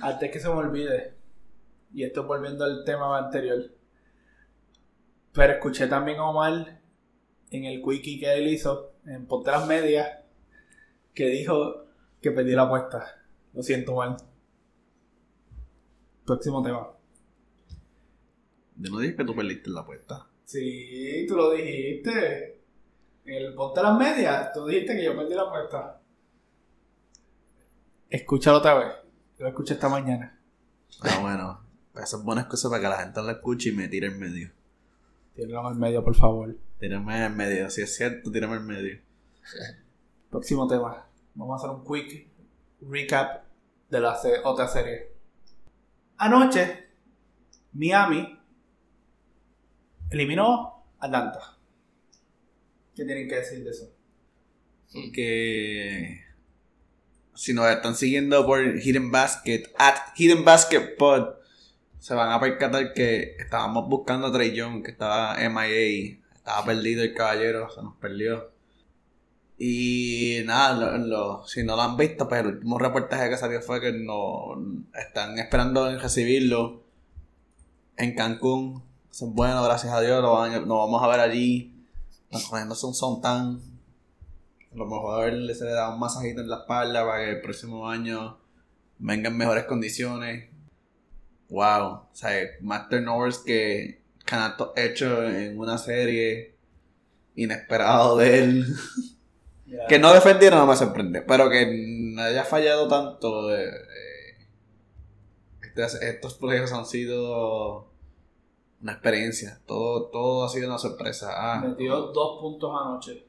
[0.00, 1.14] Antes que se me olvide,
[1.92, 3.72] y esto volviendo al tema anterior,
[5.32, 6.79] pero escuché también a Omar
[7.50, 10.08] en el quickie que él hizo en Ponte las Medias
[11.14, 11.84] que dijo
[12.20, 13.22] que perdí la apuesta.
[13.52, 14.16] Lo siento, mal.
[16.24, 16.88] Próximo tema.
[18.76, 20.26] Yo no dije que tú perdiste la apuesta.
[20.44, 22.62] Sí, tú lo dijiste.
[23.24, 26.00] En el Ponte las Medias, tú dijiste que yo perdí la apuesta.
[28.08, 28.94] Escúchalo otra vez.
[29.38, 30.40] Yo lo escuché esta mañana.
[31.02, 31.70] Ah, bueno.
[32.02, 34.50] Eso es buena excusa para que la gente lo escuche y me tire en medio.
[35.46, 36.54] Tíralo en el medio, por favor.
[36.78, 37.70] Tírame en medio.
[37.70, 39.00] Si es cierto, tírame en medio.
[40.30, 41.06] Próximo tema.
[41.34, 42.28] Vamos a hacer un quick
[42.82, 43.44] recap
[43.88, 45.12] de la se- otra serie.
[46.18, 46.88] Anoche,
[47.72, 48.38] Miami
[50.10, 51.56] eliminó Atlanta.
[52.94, 53.90] ¿Qué tienen que decir de eso?
[55.14, 56.20] que
[57.34, 61.36] si nos están siguiendo por Hidden Basket, at Hidden Basket Pod,
[62.00, 67.04] se van a percatar que estábamos buscando a Trey Young, que estaba MIA, estaba perdido
[67.04, 68.50] el caballero, se nos perdió.
[69.58, 73.80] Y nada, lo- si no lo han visto, pues el último reportaje que salió fue
[73.80, 74.56] que no
[74.94, 76.82] están esperando en recibirlo
[77.98, 78.82] en Cancún.
[79.10, 81.74] Eso es bueno, gracias a Dios, lo, van vamos a ver allí.
[82.30, 83.60] Están cogiéndose un sontán.
[84.72, 87.88] A lo mejor se le da un masajito en la espalda para que el próximo
[87.88, 88.38] año
[88.98, 90.48] venga en mejores condiciones.
[91.50, 91.84] Wow.
[91.92, 96.56] O sea, más turnovers que Canato hecho en una serie.
[97.34, 98.66] Inesperado de él.
[99.88, 101.22] que no defendieron no me sorprende.
[101.22, 103.54] Pero que haya fallado tanto.
[103.54, 104.46] eh, eh,
[105.62, 107.88] este- estos proyectos han sido
[108.82, 109.60] una experiencia.
[109.66, 111.30] Todo, todo ha sido una sorpresa.
[111.34, 113.24] Ah, Metió dos puntos anoche.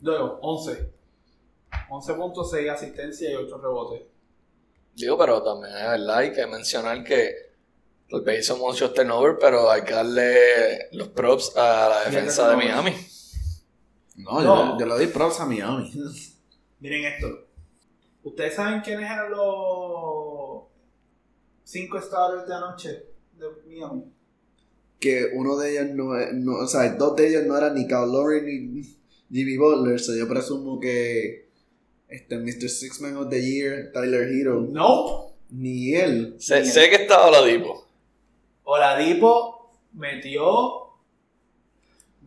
[0.00, 0.90] Luego, 11.
[1.88, 4.02] 11 puntos, 6 asistencias y 8 rebotes.
[4.94, 7.49] Digo, pero también es verdad, hay que mencionar que
[8.10, 12.54] tal vez hizo muchos turnover, pero hay que darle los props a la defensa de
[12.54, 12.84] turnovers.
[12.84, 13.06] Miami.
[14.16, 14.72] no, No.
[14.72, 15.92] Yo, yo le doy props a Miami.
[16.80, 17.46] Miren esto.
[18.22, 20.64] ¿Ustedes saben quiénes eran los
[21.64, 22.90] 5 starters de anoche
[23.38, 24.04] de Miami?
[24.98, 27.86] que uno de ellos no, es- no o sea, dos de ellos no eran ni
[27.86, 28.82] Kyle Lowry ni
[29.32, 31.48] Jimmy Butler, so yo presumo que
[32.06, 32.68] este Mr.
[32.68, 35.32] Six Man of the Year, Tyler Hero, No.
[35.48, 36.36] ni él.
[36.38, 37.79] Sé, sé que estaba Oladipo.
[38.64, 40.90] Oladipo metió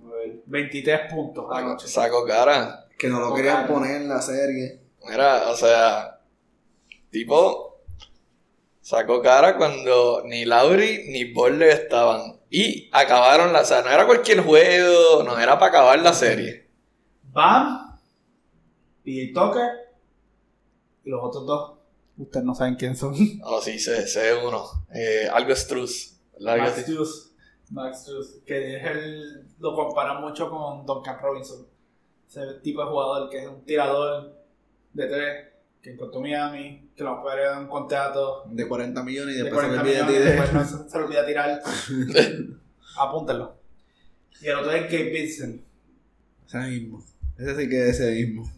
[0.05, 1.87] a ver, 23 puntos anoche.
[1.87, 2.87] Saco cara.
[2.97, 4.81] Que no lo querían poner en la serie.
[5.09, 6.21] Mira, o sea,
[7.09, 7.81] tipo,
[8.81, 12.39] sacó cara cuando ni Lauri ni Butler estaban.
[12.49, 16.69] Y acabaron la, o sea, no era cualquier juego, no era para acabar la serie.
[17.31, 17.99] Bam,
[19.03, 19.69] PJ Tucker
[21.03, 21.73] y los otros dos.
[22.15, 23.15] Ustedes no saben quién son.
[23.43, 24.85] Oh, sí, sé, sé uno.
[24.93, 26.12] Eh, algo Struz.
[26.39, 26.81] ¿Verdad que Max?
[26.81, 27.31] Struz.
[27.71, 28.41] Max Struz.
[28.45, 31.65] Que es el, lo comparan mucho con Duncan Robinson.
[32.27, 34.33] Ese tipo de jugador que es un tirador
[34.93, 35.47] de tres,
[35.81, 39.65] que encontró Miami, que lo puede dar un contrato De 40 millones y de después
[39.65, 41.61] se 40 le olvida de después no se, se le olvida tirar.
[42.97, 43.55] Apúntenlo.
[44.41, 45.61] Y el otro es Gabe Vincent.
[46.47, 47.03] Ese mismo.
[47.37, 48.51] Ese sí que es ese mismo.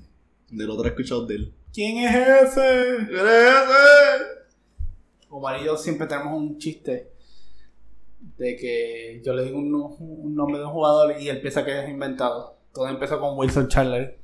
[0.49, 1.53] Del otro he escuchado de él.
[1.73, 3.07] ¿Quién es ese?
[3.07, 4.35] ¿Quién es ese?
[5.29, 7.11] Omar y yo siempre tenemos un chiste
[8.37, 11.83] de que yo le digo un, un nombre de un jugador y él piensa que
[11.83, 12.57] es inventado.
[12.73, 14.17] Todo empezó con Wilson Chandler.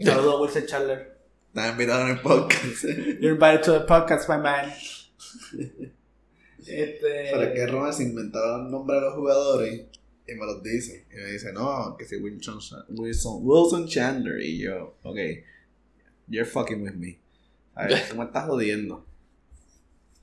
[0.00, 1.18] Saludos a Wilson Chandler.
[1.48, 2.84] Estás invitado en el podcast.
[3.20, 4.72] You're invited to the podcast, my man.
[6.66, 7.28] Este.
[7.30, 9.86] Pero es que Ronald se inventaron el nombre de los jugadores
[10.26, 11.06] y me los dice.
[11.12, 14.40] Y me dice, no, que si Wilson, Wilson, Wilson Chandler.
[14.40, 15.18] Y yo, ok,
[16.28, 17.18] you're fucking with me.
[17.74, 19.04] A ver, tú me estás jodiendo.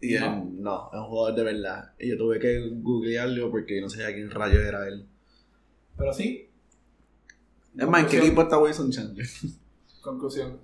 [0.02, 0.26] Y No.
[0.26, 1.92] él, no, es un jugador de verdad.
[2.00, 5.08] Y yo tuve que googlearlo porque no sabía quién rayo era él.
[5.98, 6.50] Pero sí,
[7.78, 9.28] Es más, ¿en qué equipo está Wilson Chandler?
[10.02, 10.60] conclusión.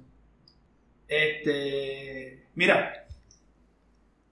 [1.08, 2.48] Este.
[2.56, 3.06] Mira.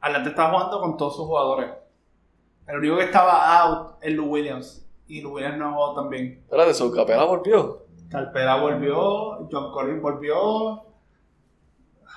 [0.02, 1.70] Atlanta está jugando con todos sus jugadores.
[2.68, 4.88] El único que estaba out es Lou Williams.
[5.08, 6.42] Y Lou Williams no jugó también.
[6.44, 7.86] Espérate, su capela volvió.
[8.10, 10.84] Calpera volvió, John Collins volvió,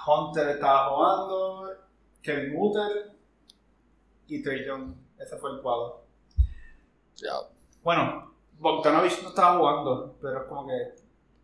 [0.07, 1.68] Hunter estaba jugando,
[2.23, 3.13] Kevin Mutter
[4.27, 4.95] y Trey Young.
[5.19, 6.05] Ese fue el cuadro.
[7.17, 7.35] Ya.
[7.83, 10.95] Bueno, Bogdanovich no estaba jugando, pero es como que.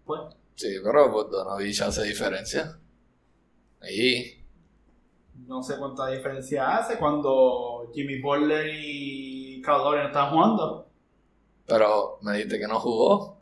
[0.04, 0.20] Pues,
[0.54, 2.78] Sí, pero Bogdanovich hace diferencia.
[3.80, 4.40] Ahí.
[5.46, 10.88] no sé cuánta diferencia hace cuando Jimmy Butler y Caldori no estaban jugando.
[11.66, 13.40] Pero me dijiste que no jugó.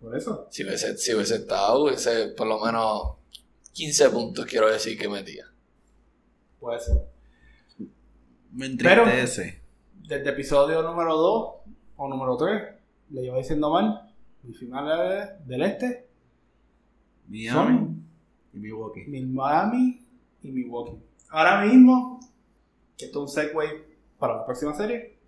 [0.00, 0.46] Por eso.
[0.50, 3.14] Si hubiese, si hubiese estado, hubiese por lo menos
[3.72, 5.46] 15 puntos, quiero decir que metía.
[6.64, 6.96] Puede ser.
[8.52, 9.60] Me Pero- entristece.
[10.08, 11.54] Desde episodio número 2
[11.96, 12.62] o número 3,
[13.10, 14.10] le iba diciendo mal.
[14.42, 16.08] Mi final del este.
[17.28, 18.02] Miami
[18.54, 19.04] y Milwaukee.
[19.06, 20.06] Miami
[20.42, 20.98] y Milwaukee.
[21.28, 22.18] Ahora mismo,
[22.96, 25.18] que esto es un segue para la próxima serie,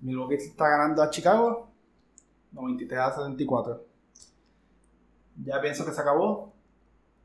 [0.00, 1.70] Milwaukee está ganando a Chicago
[2.50, 3.86] 93 a 74.
[5.44, 6.52] Ya pienso que se acabó.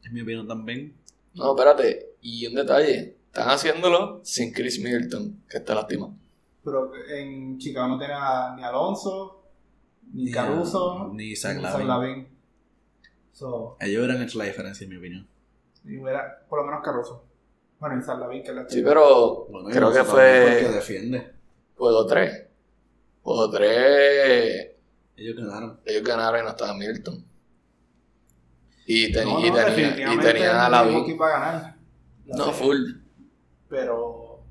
[0.03, 0.95] Es mi opinión también.
[1.33, 2.08] No, espérate.
[2.21, 3.15] Y un detalle.
[3.27, 6.13] Están haciéndolo sin Chris Middleton, que está lastimado.
[6.63, 9.43] Pero en Chicago no tiene a- ni Alonso,
[10.13, 11.87] ni, Ni a- Caruso, ni Zach Lavin.
[11.87, 12.27] Lavin.
[13.31, 15.27] So, Ellos hubieran hecho la diferencia, en mi opinión.
[15.85, 17.23] y hubiera por lo menos Caruso.
[17.79, 20.23] Bueno, y Zach Lavin, que es la Sí, pero Bueno, creo y que fue
[20.73, 21.31] defiende.
[21.77, 22.47] juego 3.
[23.23, 24.71] Juego 3.
[25.15, 25.79] Ellos ganaron.
[25.85, 27.23] Ellos ganaron y no estaba Middleton.
[28.85, 30.83] Y, ten- No, y no, tenía, y tenía a la
[32.37, 32.59] No, serie.
[32.59, 32.77] full.
[33.69, 34.43] pero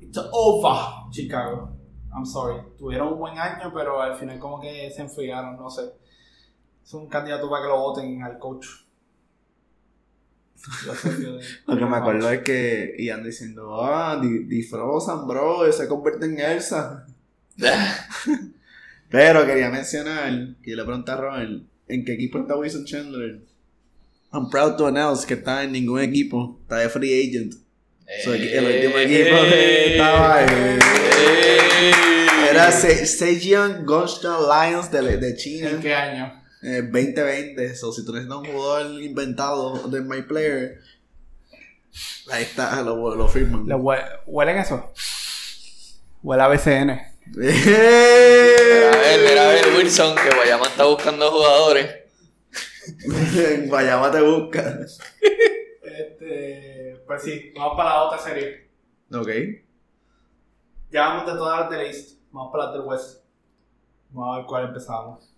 [0.00, 1.76] it's over Chicago
[2.14, 5.82] I'm sorry tuvieron un buen año pero al final como que se enfriaron no sé
[6.82, 8.66] es un candidato para que lo voten al coach
[11.66, 16.38] Lo que me acuerdo es que iban diciendo, ah, di- disfrazan, bro, se convierte en
[16.38, 17.06] Elsa.
[19.08, 20.30] Pero quería mencionar,
[20.62, 23.40] que yo le pregunté a Robert, ¿en qué equipo está Wilson Chandler?
[24.32, 27.54] I'm proud to announce que está en ningún equipo, está de free agent.
[28.24, 30.78] So, el último equipo que estaba eh,
[32.50, 36.42] era Se- Gongshan Lions de, de ¿en China, qué año?
[36.62, 37.74] eh, 2020.
[37.76, 40.80] So, si tú necesitas un jugador inventado de My Player,
[42.30, 43.66] ahí está, lo, lo firman.
[43.66, 44.92] ¿Le hue- ¿huelen eso?
[46.22, 46.96] huele a BCN a
[47.36, 51.86] ver, mira a ver, Wilson, que Guayama está buscando jugadores.
[53.50, 54.78] En Guayama te busca.
[55.82, 58.68] este, pues sí vamos para la otra serie
[59.12, 59.28] Ok.
[60.90, 63.24] ya vamos de todas las del East vamos para las del West
[64.10, 65.32] vamos a ver cuál empezamos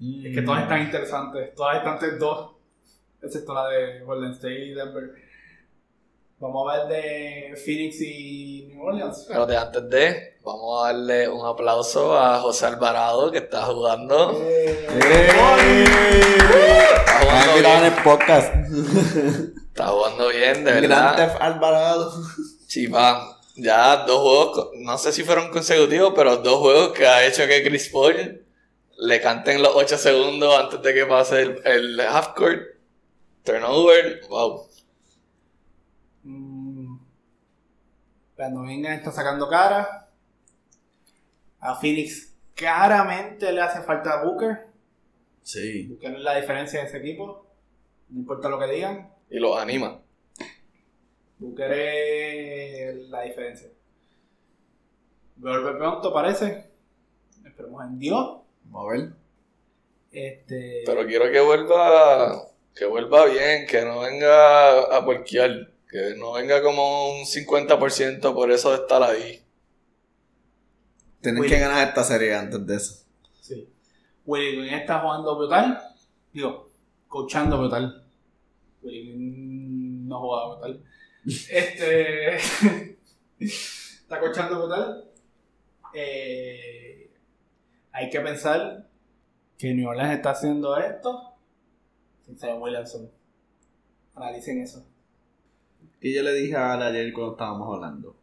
[0.00, 1.54] Es que todas están interesantes.
[1.54, 2.54] Todas están 3-2.
[3.22, 5.14] Excepto la de Golden State y Denver.
[6.44, 9.24] Vamos a ver de Phoenix y New Orleans.
[9.26, 14.32] Pero de antes de, vamos a darle un aplauso a José Alvarado, que está jugando.
[14.32, 15.24] Está
[17.22, 17.84] jugando en bien.
[17.84, 18.54] el podcast.
[19.68, 21.16] Está jugando bien, de Gran verdad.
[21.16, 22.12] Theft Alvarado.
[22.66, 27.46] Chiva, ya dos juegos, no sé si fueron consecutivos, pero dos juegos que ha hecho
[27.46, 28.44] que Chris Paul
[28.98, 32.60] le canten los 8 segundos antes de que pase el, el half court.
[33.44, 34.68] Turnover, wow.
[36.24, 36.96] Mm.
[38.44, 40.06] Cuando venga está sacando cara.
[41.60, 44.66] A Phoenix claramente le hace falta a Booker.
[45.42, 45.86] Sí.
[45.86, 47.46] Booker es la diferencia de ese equipo.
[48.10, 49.10] No importa lo que digan.
[49.30, 49.98] Y los anima.
[51.38, 53.70] Booker es la diferencia.
[55.36, 56.66] Vuelve pronto, parece.
[57.46, 58.40] Esperemos en Dios.
[58.64, 59.12] Vamos a ver.
[60.12, 60.82] Este.
[60.84, 66.60] Pero quiero que vuelva, que vuelva bien, que no venga a porquear, que no venga
[66.60, 69.40] como un 50% por eso de estar ahí.
[71.20, 71.54] Tienen Willy.
[71.54, 73.04] que ganar esta serie antes de eso.
[73.40, 73.68] Sí.
[74.26, 75.80] Willy Green está jugando brutal.
[76.32, 76.68] Digo,
[77.06, 78.08] coachando brutal.
[78.82, 80.84] Willy Green no juega brutal.
[81.24, 82.38] Este.
[83.38, 85.12] está coachando brutal.
[85.94, 87.08] Eh,
[87.92, 88.90] hay que pensar
[89.56, 91.36] que New Orleans está haciendo esto
[92.26, 93.08] sin Zion Williamson.
[94.16, 94.84] Analicen eso.
[96.00, 98.16] Y yo le dije a Ale ayer cuando estábamos hablando.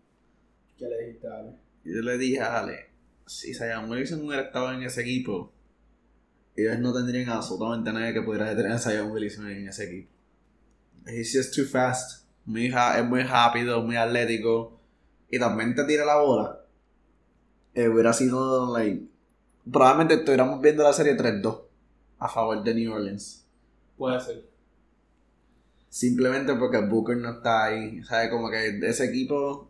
[0.78, 1.52] ¿Qué le dijiste a Ale?
[1.84, 2.90] Yo le dije a Ale,
[3.26, 5.52] si Zion Wilson hubiera estado en ese equipo,
[6.56, 10.10] ellos no tendrían absolutamente nadie que pudiera detener a Zion Wilson en ese equipo.
[11.08, 12.26] He's just too fast.
[12.46, 14.80] Muy ha- es muy rápido, muy atlético.
[15.30, 16.60] Y también te tira la bola.
[17.74, 19.02] Eh, hubiera sido, like.
[19.72, 21.62] Probablemente estuviéramos viendo la serie 3-2
[22.20, 23.46] a favor de New Orleans.
[23.98, 24.44] Puede ser.
[25.92, 28.02] Simplemente porque Booker no está ahí.
[28.06, 28.30] ¿Sabes?
[28.30, 29.70] Como que ese equipo.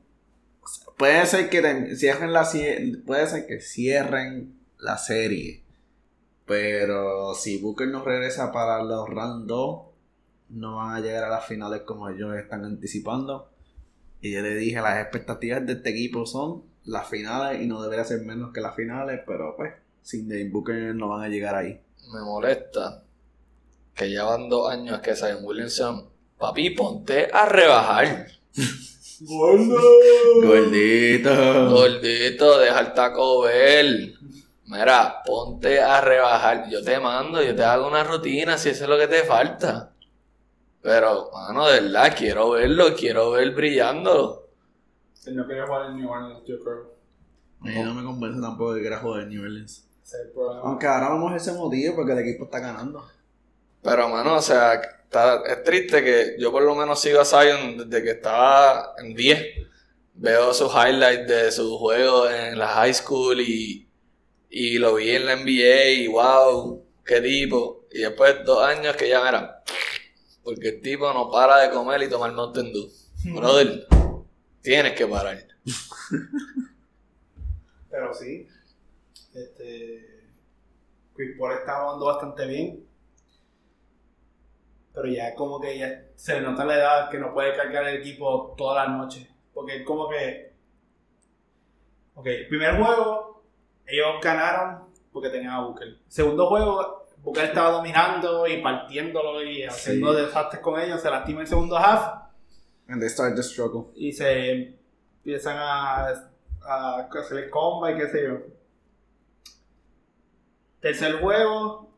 [0.96, 2.48] Puede ser que cierren la
[3.06, 5.64] Puede ser que cierren la serie.
[6.46, 9.82] Pero si Booker no regresa para los round 2,
[10.50, 13.50] no van a llegar a las finales como ellos están anticipando.
[14.22, 18.06] Y yo le dije, las expectativas de este equipo son las finales y no debería
[18.06, 21.82] ser menos que las finales, pero pues, sin Booker no van a llegar ahí.
[22.14, 23.06] Me molesta
[23.96, 26.11] que llevan dos años que Zion Williamson,
[26.42, 28.28] papi, ponte a rebajar.
[29.22, 29.80] ¡Gordo!
[30.44, 31.70] Gordito.
[31.70, 34.18] Gordito, deja el taco Bell.
[34.66, 36.68] Mira, ponte a rebajar.
[36.70, 39.94] Yo te mando, yo te hago una rutina si eso es lo que te falta.
[40.82, 44.50] Pero, mano, de verdad, quiero verlo, quiero ver brillando.
[45.26, 46.96] Él no quiere jugar en New Orleans, yo creo.
[47.62, 49.88] A mí no me convence tampoco de que era jugar New Orleans.
[50.04, 50.64] Ese es el problema.
[50.64, 53.06] Aunque ahora vamos a ese motivo porque el equipo está ganando.
[53.84, 57.78] Pero, mano, o sea, está- es triste que yo por lo menos sigo a Zion
[57.90, 59.46] desde que estaba en 10.
[60.14, 63.88] Veo sus highlights de su juego en la high school y,
[64.50, 67.86] y lo vi en la NBA y wow, qué tipo.
[67.92, 69.64] Y después dos años que ya era.
[70.44, 72.90] Porque el tipo no para de comer y tomar Mountain Dew.
[73.36, 73.88] Brother,
[74.62, 75.46] tienes que parar.
[77.90, 78.48] Pero sí.
[79.34, 80.08] Este.
[81.16, 82.86] Chris Paul está jugando bastante bien.
[84.94, 87.98] Pero ya como que ya se le nota la edad que no puede cargar el
[88.02, 89.30] equipo toda la noche.
[89.54, 90.52] Porque es como que.
[92.16, 93.44] Ok, primer juego,
[93.86, 95.98] ellos ganaron porque tenían a Booker.
[96.08, 101.02] Segundo juego, Booker estaba dominando y partiéndolo y haciendo desastres con ellos.
[101.02, 102.22] Se lastima el segundo half.
[102.88, 103.92] And they start the struggle.
[103.96, 104.76] y se
[105.22, 106.08] empiezan a,
[106.64, 108.38] a hacer el combo y qué sé yo.
[110.82, 111.91] Tercer juego,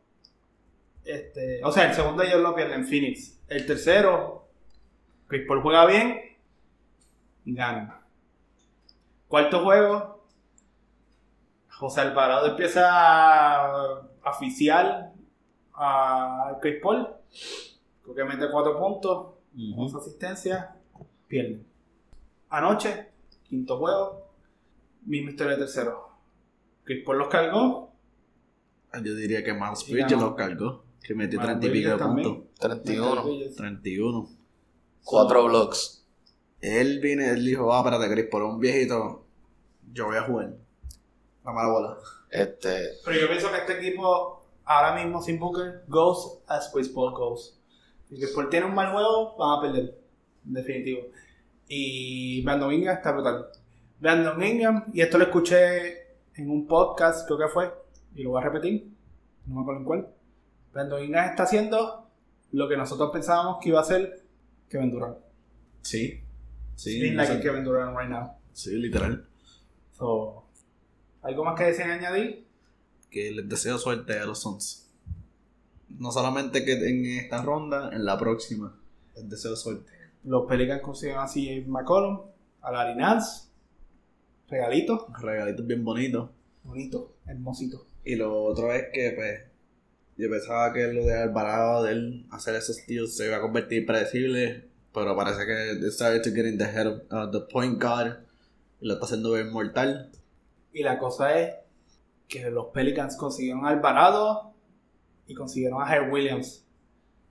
[1.05, 3.39] este, o sea, el segundo ellos lo pierden Phoenix.
[3.47, 4.47] El tercero,
[5.27, 6.33] Chris Paul juega bien
[7.45, 8.01] gana.
[9.27, 10.25] Cuarto juego,
[11.69, 15.11] José Alvarado empieza a oficial
[15.73, 17.07] a Chris Paul.
[18.03, 19.33] Creo que mete cuatro puntos,
[19.75, 20.69] once asistencias,
[21.27, 21.65] pierden.
[22.49, 23.09] Anoche,
[23.43, 24.29] quinto juego,
[25.05, 26.09] misma historia de tercero.
[26.83, 27.91] Chris Paul los cargó.
[28.93, 30.83] Yo diría que Miles Bridges los cargó.
[31.03, 32.37] Que metió Miles 30 y pico puntos.
[32.59, 33.23] 31.
[33.55, 34.29] 31.
[35.03, 36.05] Cuatro blocks.
[36.61, 39.25] Él vino, él dijo, ah, espérate, Chris, por un viejito,
[39.91, 40.53] yo voy a jugar.
[41.43, 41.97] La bola.
[42.31, 47.11] Este, Pero yo pienso que este equipo, ahora mismo sin Booker, goes as Chris Paul
[47.13, 47.59] goes.
[48.07, 49.97] Si Chris Paul tiene un mal juego, van a perder.
[50.45, 51.01] En definitivo.
[51.67, 53.47] Y Brandon Ingram está brutal.
[53.99, 56.03] Brandon Ingram, y esto lo escuché
[56.35, 57.73] en un podcast, creo que fue,
[58.15, 58.91] y lo voy a repetir,
[59.45, 60.07] no me acuerdo en cuál.
[60.73, 62.09] Brandon Ingram está haciendo
[62.51, 64.23] lo que nosotros pensábamos que iba a hacer
[64.69, 65.17] Kevin Durant.
[65.81, 66.19] Sí.
[66.75, 68.31] Sí, like Kevin Durant right now.
[68.51, 69.25] sí, literal.
[69.91, 70.45] So,
[71.21, 72.45] ¿Algo más que deseen añadir?
[73.09, 74.89] Que les deseo suerte a los Suns.
[75.89, 78.75] No solamente que en esta ronda, en la próxima.
[79.15, 79.91] Les deseo suerte.
[80.23, 82.21] Los Pelicans consiguen así a McCollum,
[82.61, 83.47] a Larry Nance,
[84.49, 86.29] regalito, Regalitos bien bonitos.
[86.63, 87.85] bonito, hermosito.
[88.03, 89.41] Y lo otro es que, pues,
[90.17, 93.85] yo pensaba que lo de Alvarado, de él hacer esos steals, se iba a convertir
[93.85, 97.81] predecible, pero parece que they started to get in the head of uh, the point
[97.81, 98.19] guard
[98.79, 100.11] y lo está haciendo ver mortal.
[100.71, 101.55] Y la cosa es
[102.27, 104.53] que los Pelicans consiguieron a Alvarado
[105.27, 106.65] y consiguieron a Herb Williams.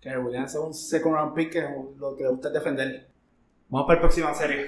[0.00, 3.08] Que Herb Williams es un second round pick que es lo que le gusta defender.
[3.68, 4.66] Vamos para la próxima serie.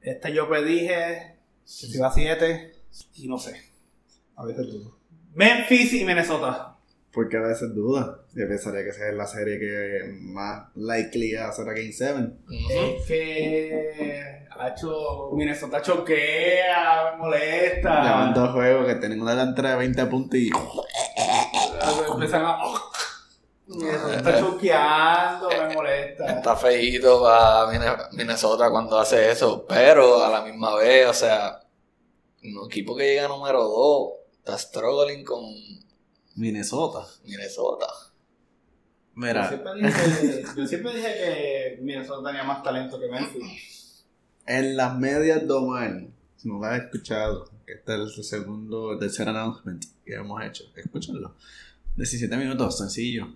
[0.00, 2.72] Esta yo predije que se iba a 7
[3.14, 3.60] y no sé.
[4.36, 4.98] A veces dudo.
[5.34, 6.73] Memphis y Minnesota.
[7.14, 8.18] Porque a veces duda.
[8.34, 12.12] Yo pensaría que esa es la serie que más likely a hacer a Game 7.
[12.14, 12.72] ujú.
[12.72, 18.02] Es que ha hecho Minnesota choquea, me molesta.
[18.02, 20.50] Llevan dos juegos que tienen una delantera de 20 puntos y.
[22.12, 22.58] Empiezan a.
[23.66, 26.26] Minnesota está choqueando, me molesta.
[26.26, 27.66] Está feíto para
[28.12, 31.60] Minnesota cuando hace eso, pero a la misma vez, o sea,
[32.42, 35.44] un equipo que llega número 2 está struggling con
[36.36, 37.06] Minnesota.
[37.24, 37.86] Minnesota.
[37.86, 44.04] Yo Mira, siempre, dije, yo siempre dije que Minnesota tenía más talento que Memphis.
[44.46, 46.06] en las medias de Omar,
[46.36, 50.42] si no lo has escuchado, que este es el segundo, el tercer announcement que hemos
[50.44, 51.34] hecho, escúchenlo.
[51.96, 53.28] 17 minutos, sencillo.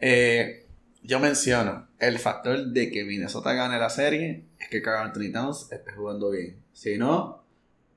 [0.00, 0.66] Eh,
[1.02, 5.66] yo menciono el factor de que Minnesota gane la serie es que Carl Anthony Towns
[5.72, 6.62] esté jugando bien.
[6.72, 7.44] Si no,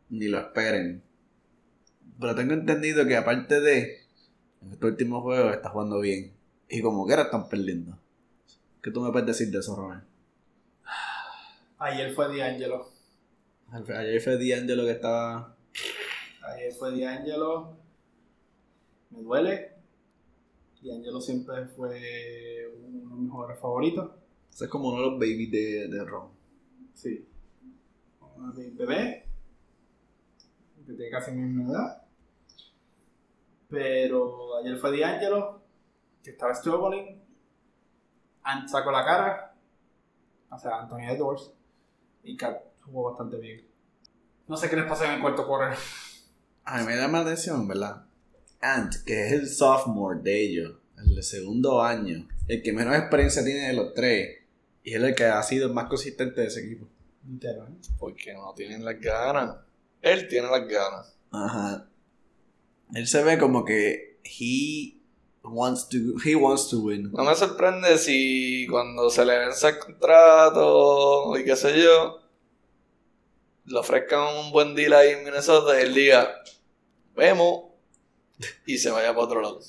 [0.09, 1.03] ni lo esperen.
[2.19, 4.06] Pero tengo entendido que aparte de
[4.61, 6.33] en este último juego está jugando bien.
[6.69, 7.97] Y como que ahora están perdiendo.
[8.81, 10.05] ¿Qué tú me puedes decir de eso, Román?
[11.79, 12.89] Ayer fue D'Angelo.
[13.71, 15.55] Ayer fue D'Angelo que estaba.
[16.41, 17.77] Ayer fue D'Angelo.
[19.11, 19.73] Me duele.
[20.81, 24.11] D'Angelo siempre fue uno de mis mejores favoritos.
[24.51, 26.29] Ese es como uno de los babies de, de Ron.
[26.93, 27.27] Sí.
[28.35, 29.23] Uno de.
[30.85, 32.06] Que tiene casi mi misma edad.
[33.69, 35.61] Pero ayer fue D'Angelo.
[36.23, 37.21] Que estaba struggling.
[38.43, 39.55] Ant sacó la cara.
[40.51, 41.51] O sea, Anthony Edwards.
[42.23, 43.65] Y Cat jugó bastante bien.
[44.47, 45.77] No sé qué les pasa en el cuarto quarter.
[46.63, 48.05] A mí me llama la atención, ¿verdad?
[48.61, 53.43] Ant, que es el sophomore de ellos, el de segundo año, el que menos experiencia
[53.43, 54.39] tiene de los tres,
[54.83, 56.87] y es el que ha sido el más consistente de ese equipo.
[57.25, 57.77] Entero, ¿eh?
[57.99, 59.57] Porque no tienen las ganas.
[60.01, 61.17] Él tiene las ganas.
[61.31, 61.87] Ajá.
[62.93, 64.97] Él se ve como que he
[65.43, 67.11] wants to, he wants to win.
[67.11, 72.19] No me sorprende si cuando se le vence el contrato y qué sé yo,
[73.65, 76.35] le ofrezcan un buen deal ahí en Minnesota y él diga,
[77.15, 77.65] vemos,
[78.65, 79.59] y se vaya para otro lado.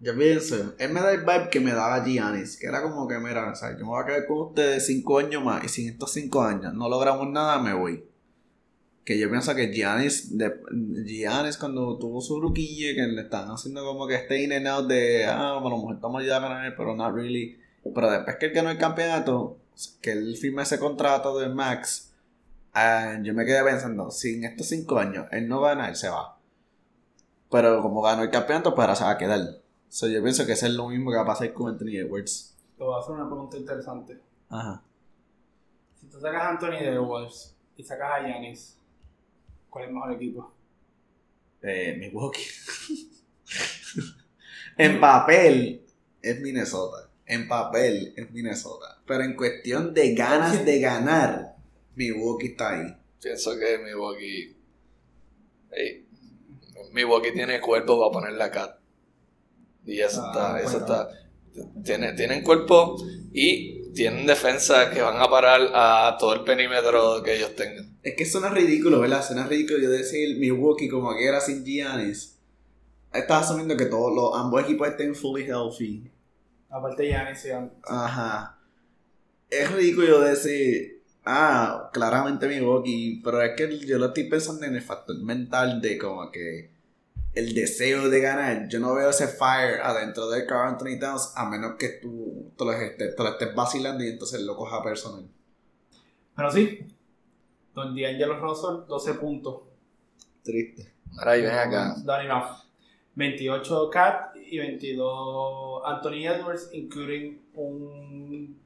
[0.00, 3.18] Yo pienso, él me da el vibe que me daba Giannis, que era como que,
[3.18, 5.86] mira, o sea, yo me voy a quedar con ustedes cinco años más, y si
[5.86, 8.04] en estos cinco años no logramos nada, me voy.
[9.08, 10.60] Que yo pienso que Giannis, de,
[11.06, 14.86] Giannis cuando tuvo su ruquille, que le están haciendo como que este in and out
[14.86, 17.58] de, ah, bueno, mejor estamos ya a ganar, pero not really.
[17.82, 19.56] Pero después que él ganó el campeonato,
[20.02, 22.12] que él firma ese contrato de Max,
[22.74, 26.10] ah, yo me quedé pensando, si en estos cinco años él no gana, él se
[26.10, 26.36] va.
[27.50, 29.40] Pero como ganó el campeonato, pues ahora se va a quedar.
[29.88, 32.54] So, yo pienso que eso es lo mismo que va a pasar con Anthony Edwards.
[32.76, 34.20] Te voy a hacer una pregunta interesante.
[34.50, 34.82] Ajá.
[35.98, 38.77] Si tú sacas a Anthony Edwards y sacas a Giannis,
[39.70, 40.52] ¿cuál es el mejor equipo?
[41.62, 42.42] Eh, Milwaukee.
[44.78, 45.82] en papel
[46.22, 47.10] es Minnesota.
[47.26, 49.00] En papel es Minnesota.
[49.06, 51.56] Pero en cuestión de ganas de ganar,
[51.94, 52.96] Milwaukee está ahí.
[53.22, 54.56] Pienso que Milwaukee.
[55.72, 56.06] Ey,
[56.92, 58.78] Milwaukee tiene cuerpo para ponerle a Cat.
[59.84, 61.02] Y eso Ah, está, eso bueno.
[61.02, 61.82] está.
[61.82, 62.96] Tiene, tienen cuerpo
[63.32, 67.98] y tienen defensa que van a parar a todo el perímetro que ellos tengan.
[68.02, 69.24] Es que suena ridículo, ¿verdad?
[69.24, 72.38] Suena ridículo yo decir Milwaukee como que era sin Giannis.
[73.12, 76.10] Estás asumiendo que todos los ambos equipos estén fully healthy.
[76.68, 77.50] Aparte Giannis y
[77.86, 78.58] Ajá.
[79.50, 84.74] Es ridículo yo decir, ah, claramente Milwaukee, pero es que yo lo estoy pensando en
[84.74, 86.77] el factor mental de como que
[87.38, 88.68] el deseo de ganar.
[88.68, 92.64] Yo no veo ese fire adentro de Carl Anthony Towns a menos que tú te
[92.64, 95.24] lo, estés, te lo estés vacilando y entonces lo cojas personal.
[96.34, 96.80] Pero sí,
[97.74, 99.62] Don D'Angelo Russell, 12 puntos.
[100.42, 100.92] Triste.
[101.16, 101.94] Ahora y ven acá.
[102.24, 102.64] Enough.
[103.14, 108.58] 28 Cat y 22 Anthony Edwards, including un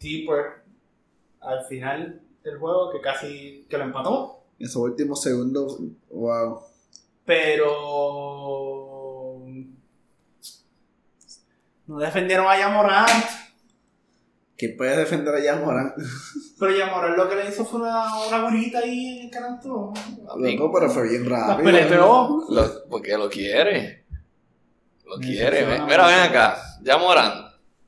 [0.00, 0.62] Deeper
[1.40, 4.42] al final del juego que casi que lo empató.
[4.58, 5.78] Esos últimos segundos,
[6.10, 6.69] wow.
[7.24, 7.66] Pero
[11.86, 13.24] no defendieron a Yamorant.
[14.56, 15.94] ¿Quién puede defender a Jan Morant?
[16.58, 19.92] Pero Yamorant lo que le hizo fue una, una burrita ahí en el canasto.
[20.36, 21.64] Loco, pero fue bien rápido.
[21.64, 22.44] peleteó.
[22.50, 24.04] Lo- porque lo quiere.
[25.06, 25.64] Lo Me quiere.
[25.64, 26.58] Mira, ven acá.
[26.82, 27.46] Ya Morán.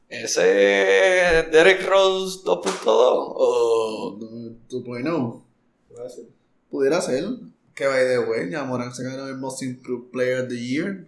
[0.08, 2.82] ¿Ese es Derek Rose 2.2?
[2.86, 4.18] O.
[4.68, 5.44] Tú bueno,
[6.70, 7.24] pudiera ser.
[7.74, 11.06] Que by the way, Jan Morant se ganó el Most Improved Player of the Year.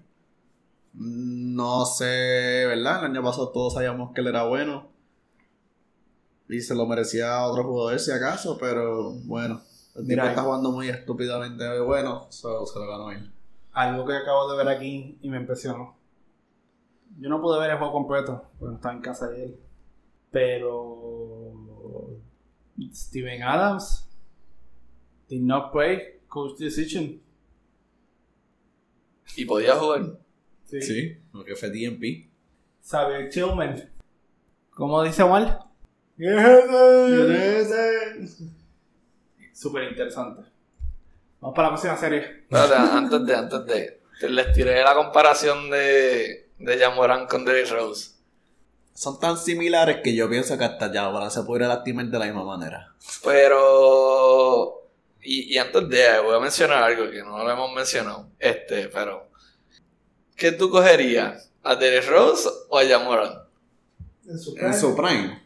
[0.95, 3.05] No sé, ¿verdad?
[3.05, 4.89] El año pasado todos sabíamos que él era bueno.
[6.49, 9.63] Y se lo merecía a otro jugador si acaso, pero bueno.
[9.95, 13.31] El tipo está jugando muy estúpidamente bueno, so se lo ganó él.
[13.73, 15.97] Algo que acabo de ver aquí y me impresionó.
[17.19, 19.61] Yo no pude ver el juego completo, porque estaba en casa de él.
[20.31, 21.53] Pero
[22.93, 24.09] Steven Adams
[25.29, 27.21] did not play coach decision.
[29.37, 30.19] Y podía jugar.
[30.67, 30.83] Sí.
[30.83, 32.29] Sí, porque fue DMP.
[32.85, 33.91] Xavier Tillman.
[34.71, 35.59] ¿Cómo dice Juan?
[39.53, 40.43] Súper interesante.
[41.41, 42.19] Vamos para la próxima serie.
[42.43, 44.01] Espérate, antes de, antes de.
[44.21, 48.13] te- Les tiré la comparación de, de Jamoran con Derrick Rose.
[48.95, 52.25] Son tan similares que yo pienso que hasta ya ahora se pudiera lastimar de la
[52.27, 52.95] misma manera.
[53.25, 54.84] Pero.
[55.25, 58.29] Y, y antes de, voy a mencionar algo que no lo hemos mencionado.
[58.39, 59.31] Este, pero.
[60.37, 61.51] ¿Qué tú cogerías?
[61.63, 63.33] ¿A Derrick Rose o a Jamoran?
[64.27, 65.43] En su En su prime.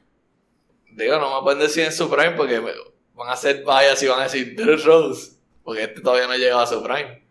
[0.92, 2.58] Digo, no me pueden decir en su prime porque
[3.14, 5.32] van a ser bias y van a decir Derrick Rose.
[5.62, 7.24] Porque este todavía no ha llegado a su prime.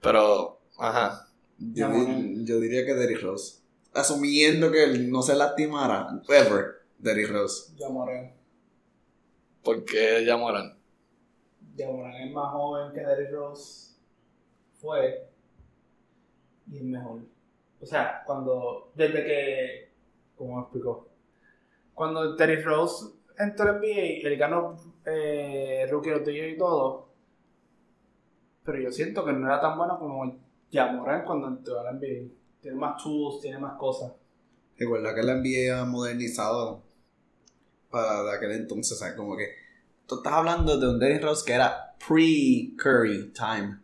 [0.00, 1.28] Pero, ajá.
[1.58, 3.60] Yo, diría que Derrick Rose.
[3.94, 6.08] Asumiendo que él no se lastimara.
[6.28, 6.82] Ever.
[6.98, 7.72] Derrick Rose.
[7.78, 8.34] Ya Morán.
[9.62, 10.36] Porque ya
[11.72, 11.76] Morán.
[11.76, 13.94] Ya Morán es más joven que Derrick Rose
[14.74, 15.28] fue.
[16.70, 17.20] Y es mejor.
[17.80, 18.92] O sea, cuando.
[18.94, 19.92] Desde que.
[20.36, 21.08] ¿Cómo me explicó?
[21.94, 27.08] Cuando Derrick Rose entró en NBA, él ganó eh, Rookie of the Year y todo.
[28.64, 30.36] Pero yo siento que no era tan bueno como
[30.70, 32.28] Yamoran cuando entró a la NBA.
[32.60, 34.12] Tiene más tools, tiene más cosas.
[34.78, 36.82] Recuerda que la NBA ha modernizado
[37.90, 39.14] para de aquel entonces, ¿sabes?
[39.14, 39.61] Como que
[40.12, 43.78] tú estás hablando de un Derrick Rose que era pre-Curry time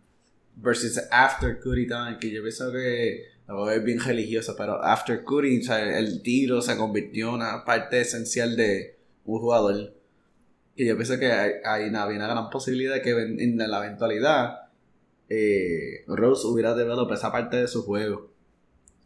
[0.56, 5.62] versus after Curry time, que yo pienso que a ver bien religiosa, pero after Curry,
[5.70, 9.94] el tiro se convirtió en una parte esencial de un jugador.
[10.76, 13.84] Y yo pienso que hay, hay una, una gran posibilidad de que en, en la
[13.84, 14.68] eventualidad
[15.28, 18.30] eh, Rose hubiera developado esa parte de su juego.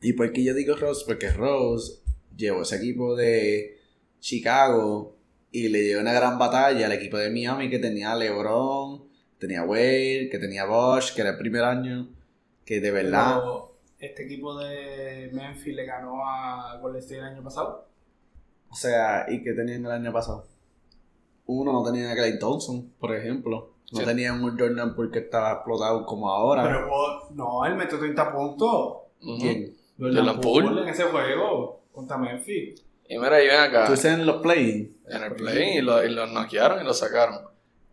[0.00, 1.04] ¿Y por qué yo digo Rose?
[1.06, 2.00] Porque Rose
[2.36, 3.78] llevó ese equipo de
[4.18, 5.16] Chicago
[5.53, 9.05] y le dio una gran batalla al equipo de Miami que tenía a LeBron,
[9.38, 12.09] tenía Wade, que tenía Bosch, que era el primer año,
[12.64, 13.36] que de verdad...
[13.38, 17.86] Pero este equipo de Memphis le ganó a Golden State el año pasado.
[18.70, 20.46] O sea, ¿y qué tenían el año pasado?
[21.46, 23.74] Uno no tenía a Clay Thompson, por ejemplo.
[23.92, 24.07] No Sí.
[24.07, 26.62] tenía un Jordan porque estaba explotado como ahora.
[26.62, 28.96] Pero vos- no, él metió 30 puntos.
[29.20, 29.76] ¿Quién?
[29.98, 30.82] Jordan Poole.
[30.82, 32.82] en ese juego contra Memphis.
[33.12, 33.92] Y mira, y ven acá.
[33.92, 37.42] Tú en los play en el play y lo, y lo noquearon y lo sacaron.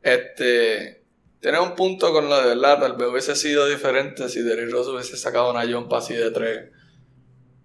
[0.02, 1.04] Este.
[1.42, 2.80] Tiene un punto con lo de verdad.
[2.80, 6.70] Tal vez hubiese sido diferente si Derrick Rose hubiese sacado una jump así de 3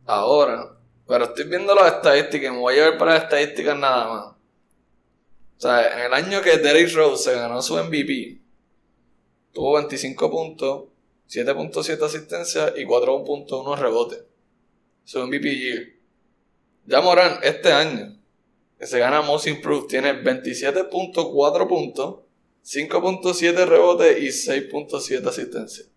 [0.06, 0.76] ahora.
[1.06, 4.26] Pero estoy viendo las estadísticas me voy a llevar para las estadísticas nada más.
[5.56, 8.40] O sea, en el año que Derrick Rose se ganó su MVP,
[9.52, 10.84] tuvo 25 puntos,
[11.28, 14.24] 7.7 asistencias y 4.1 rebotes.
[15.04, 15.93] Su MVP year.
[16.86, 18.16] Ya Morán, este año,
[18.78, 22.20] que se gana Most Improved, tiene 27.4 puntos,
[22.64, 25.88] 5.7 rebotes y 6.7 asistencias.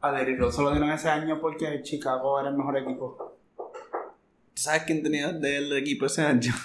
[0.00, 3.36] A Derrick Rose solo dieron ese año porque Chicago era el mejor equipo.
[3.56, 6.52] ¿Tú sabes quién tenía del equipo ese año?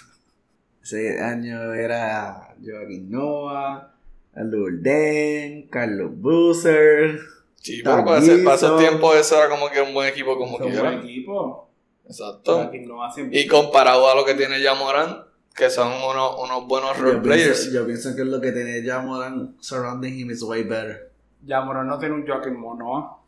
[0.84, 3.94] Ese año era Joaquín Noah,
[4.36, 7.20] Lourdes, Carlos Boozer.
[7.62, 8.90] Sí, pero para, ese- para esos Taguizo.
[8.90, 11.70] tiempos eso era como que un buen equipo como Fue un buen equipo.
[12.06, 12.70] Exacto.
[12.72, 13.02] No
[13.32, 15.24] Y comparado a lo que tiene ya Morán,
[15.56, 17.60] que son unos, unos buenos role Yo players.
[17.62, 21.12] pienso, yo pienso que lo que tenía ya Moran surrounding him is way better.
[21.46, 23.20] Ya Morán no tiene un Joaquin Mono.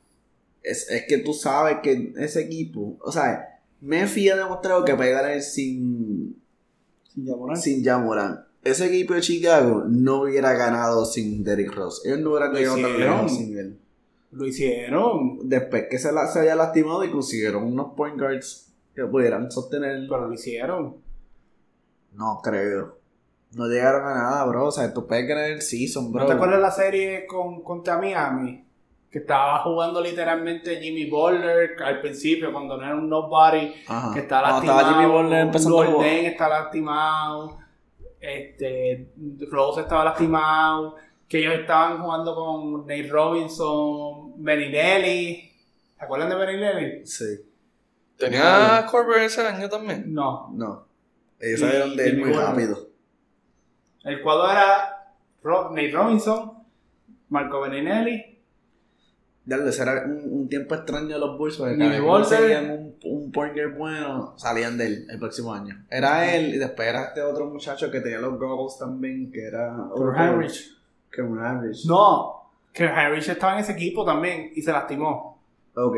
[0.64, 5.12] Es, es que tú sabes que ese equipo, o sea, Memphis ha demostrado que puede
[5.12, 6.42] ganar sin,
[7.14, 7.58] Sin Ya Morán.
[7.58, 8.46] sin Jamoran.
[8.64, 12.02] Ese equipo de Chicago no hubiera ganado sin Derrick Rose.
[12.08, 13.78] Ellos no hubieran lejos sin él.
[14.32, 15.48] Lo hicieron.
[15.48, 18.65] Después que se, la- se haya lastimado y consiguieron unos point guards
[18.96, 20.08] que pudieran sostener.
[20.10, 20.98] Pero lo hicieron.
[22.14, 22.98] No creo.
[23.54, 24.68] No llegaron a nada, bro.
[24.68, 26.24] O sea, tú puedes ganar el season, bro.
[26.24, 28.64] ¿No te acuerdas la serie con, contra Miami?
[29.10, 34.14] Que estaba jugando literalmente Jimmy Butler al principio, cuando no era un nobody, Ajá.
[34.14, 34.80] que está Cuando lastimado.
[34.82, 36.08] estaba Jimmy Butler empezando a jugar.
[36.10, 37.58] Está lastimado.
[38.20, 39.14] Este,
[39.50, 40.96] Rose estaba lastimado.
[41.28, 45.52] Que ellos estaban jugando con Nate Robinson, Beninelli.
[45.98, 47.06] ¿Se acuerdan de Beninelli?
[47.06, 47.26] Sí.
[48.18, 50.14] ¿Tenía a Corbett ese año también?
[50.14, 50.52] No.
[50.54, 50.86] No.
[51.40, 52.46] Ellos salieron de él muy bueno.
[52.48, 52.88] rápido.
[54.04, 55.14] El cuadro era
[55.44, 56.54] Ro- Nate Robinson,
[57.30, 58.34] Marco Beninelli.
[59.48, 63.32] Ya ese era un, un tiempo extraño de los Bulls porque cada vez un, un
[63.32, 65.86] point guard bueno, salían de él el próximo año.
[65.90, 69.76] Era él y después era este otro muchacho que tenía los goggles también, que era...
[69.96, 70.72] Por Heinrich.
[71.12, 71.86] Kevin Heinrich.
[71.86, 75.40] No, que Heinrich estaba en ese equipo también y se lastimó.
[75.76, 75.96] Ok.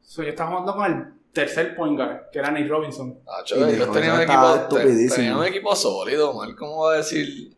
[0.00, 3.18] So, yo estaba jugando con el tercer point guard, que era Nate Robinson.
[3.26, 5.14] Ah, Y yo, ellos tenían un equipo, estupidísimo.
[5.16, 6.54] tenían un equipo sólido, mal.
[6.56, 7.54] ¿Cómo va a decir?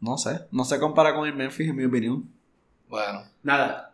[0.00, 0.46] No sé.
[0.50, 2.28] No se compara con el Memphis en mi opinión.
[2.88, 3.92] Bueno, Nada.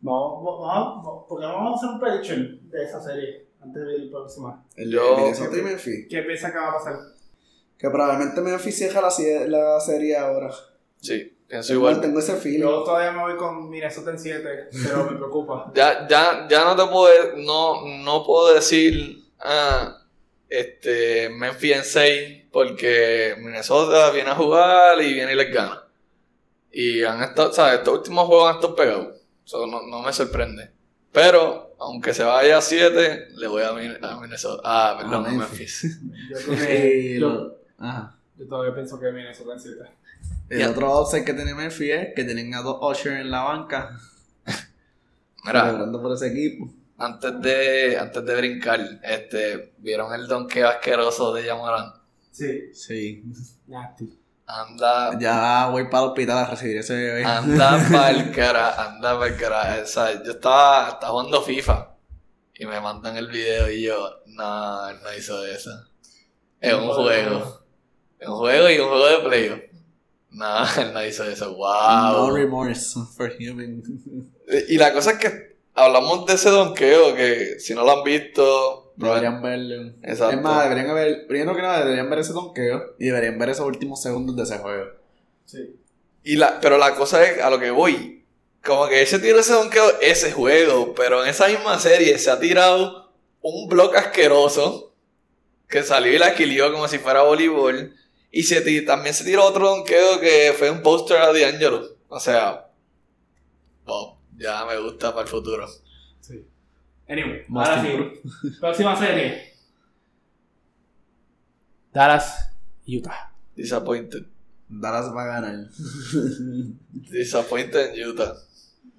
[0.00, 0.60] Vamos, vamos,
[1.04, 4.64] vamos, porque vamos a hacer un prediction de esa serie antes de ir la próxima.
[4.76, 6.06] El Yo- de Minnesota y Memphis.
[6.08, 6.94] ¿Qué piensan que va a pasar?
[7.76, 10.50] Que probablemente Memphis cierra la serie ahora.
[11.00, 12.06] sí, pienso Igual igual.
[12.06, 12.60] tengo ese feeling.
[12.60, 15.70] Yo todavía me voy con Minnesota en 7, pero me preocupa.
[15.74, 19.96] Ya, ya, ya no te puedo, no, no puedo decir ah,
[20.48, 25.82] este, Memphis en 6 porque Minnesota viene a jugar y viene y les gana.
[26.70, 27.78] Y han estado, ¿sabes?
[27.78, 29.16] Estos últimos juegos han estado pegados.
[29.44, 30.70] So, no, no me sorprende.
[31.12, 34.62] Pero, aunque se vaya a 7, le voy a, Min- a Minnesota.
[34.64, 35.98] Ah, perdón, A Memphis.
[36.02, 36.28] Memphis.
[36.30, 37.18] Yo creo que.
[38.38, 39.76] yo todavía pienso que Minnesota en 7.
[40.48, 43.98] El otro upside que tiene Memphis es que tienen a dos Usher en la banca.
[45.44, 46.70] Mira, Celebrando por ese equipo.
[46.96, 51.92] antes de, antes de brincar, este, ¿vieron el donkeo asqueroso de Yamoran?
[52.30, 52.72] Sí.
[52.74, 53.24] Sí.
[53.66, 54.18] Nasty.
[54.46, 57.24] Anda, Ya voy para el hospital a recibir ese bebé.
[57.24, 59.80] anda pa'l cara, anda pa'l cara.
[59.82, 61.94] O sea, yo estaba, estaba jugando FIFA
[62.54, 65.70] y me mandan el video y yo, no, él no hizo eso.
[66.60, 67.60] Es un juego.
[68.18, 69.60] Es un juego y un juego de playoff.
[70.30, 70.46] No,
[70.80, 71.50] él no hizo eso.
[71.50, 72.30] No Wow.
[72.34, 73.82] remorse for human.
[74.68, 78.92] Y la cosa es que hablamos de ese donkeo que si no lo han visto,
[78.96, 79.92] Deberían verlo.
[80.02, 80.34] Exacto.
[80.36, 83.64] Es más, deberían ver, primero que nada, deberían ver ese donqueo y deberían ver esos
[83.66, 84.86] últimos segundos de ese juego.
[85.44, 85.76] Sí.
[86.24, 88.24] Y la, pero la cosa es a lo que voy.
[88.64, 92.40] Como que ese tiro ese donkeo, ese juego, pero en esa misma serie se ha
[92.40, 94.92] tirado un bloque asqueroso
[95.68, 97.94] que salió y la quilió como si fuera voleibol.
[98.30, 101.96] Y se también se tiró otro donkeo que fue un póster a D'Angelo.
[102.08, 102.68] O sea,
[103.84, 105.66] wow, ya me gusta para el futuro.
[106.20, 106.46] Sí.
[107.08, 108.50] Anyway, Most ahora sí.
[108.60, 109.54] Próxima serie.
[111.92, 112.50] Dallas,
[112.86, 113.32] Utah.
[113.56, 114.24] Disappointed.
[114.68, 115.68] Dallas va a ganar.
[116.92, 118.34] Disappointed en Utah.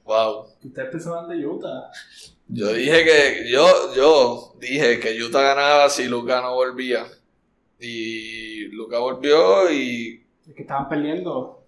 [0.03, 0.47] Wow.
[0.63, 1.91] Ustedes pensaban de Utah.
[2.47, 3.51] Yo dije que.
[3.51, 7.05] Yo, yo dije que Utah ganaba si Luca no volvía.
[7.79, 10.25] Y Luca volvió y.
[10.47, 11.63] Es que estaban perdiendo.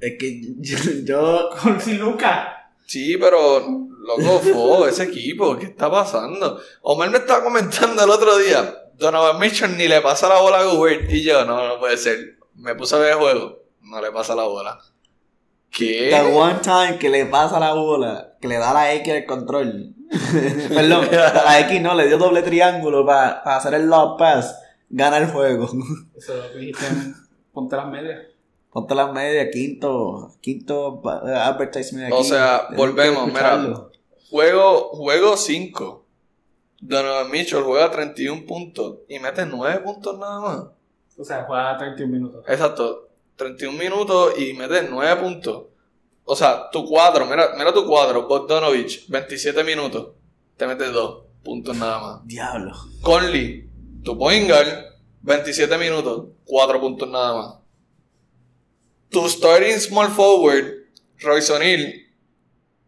[0.00, 2.48] es que yo, yo- Con sin Lucas.
[2.86, 3.60] Sí, pero.
[4.06, 5.56] Loco, fue ese equipo.
[5.58, 6.60] ¿Qué está pasando?
[6.82, 8.72] Omar me estaba comentando el otro día.
[8.94, 11.10] Donovan Mitchell ni le pasa la bola a Gobert.
[11.10, 12.36] Y yo, no, no puede ser.
[12.54, 13.58] Me puse a ver el juego.
[13.80, 14.78] No le pasa la bola.
[15.70, 16.10] ¿Qué?
[16.10, 19.92] The one time que le pasa la bola, que le da la X al control.
[20.74, 24.56] Perdón, la X no, le dio doble triángulo para hacer el lob pass.
[24.88, 25.68] Gana el juego.
[26.16, 26.86] Eso es lo que dijiste.
[26.86, 27.14] en
[27.52, 28.26] Ponte las medias.
[28.70, 32.16] Ponte las medias, quinto, quinto eh, advertisement aquí.
[32.16, 33.88] O sea, volvemos, mira.
[34.28, 36.04] Juego, juego 5.
[36.80, 40.64] Donovan Mitchell juega 31 puntos y mete 9 puntos nada más.
[41.18, 42.44] O sea, juega 31 minutos.
[42.46, 43.08] Exacto.
[43.36, 45.64] 31 minutos y mete 9 puntos.
[46.24, 50.08] O sea, tu cuadro, mira, mira tu cuadro, Bogdanovich, 27 minutos.
[50.56, 52.26] Te mete 2 puntos nada más.
[52.26, 52.72] Diablo.
[53.00, 53.68] Conley,
[54.06, 57.54] tu point guard, 27 minutos, 4 puntos nada más.
[59.10, 60.86] Tu starting small forward,
[61.18, 61.92] Royce O'Neal,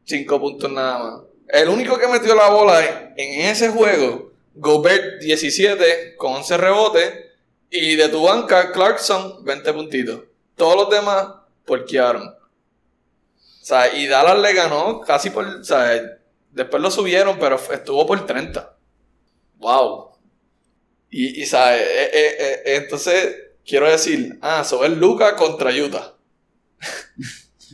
[0.04, 1.22] 5 puntos nada más.
[1.48, 7.24] El único que metió la bola en, ese juego, Gobert 17 con 11 rebotes.
[7.70, 10.20] Y de tu banca, Clarkson 20 puntitos.
[10.56, 11.28] Todos los demás
[11.66, 12.28] porquearon.
[12.28, 15.44] O sea, y Dallas le ganó casi por.
[15.44, 16.00] O sea,
[16.50, 18.74] después lo subieron, pero estuvo por 30.
[19.58, 20.07] Wow.
[21.10, 21.80] Y, y ¿sabes?
[21.82, 23.36] Eh, eh, eh, entonces,
[23.66, 26.14] quiero decir, ah, sobre Luca contra Utah.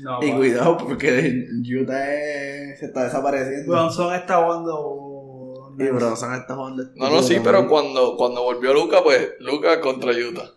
[0.01, 1.47] No, Y cuidado porque
[1.81, 3.71] Utah es- se está desapareciendo.
[3.73, 5.75] Bronson está jugando.
[5.79, 6.85] y Bronson está jugando.
[6.97, 10.51] No, no, sí, pero cuando, cuando volvió Luca, pues Luca contra Utah.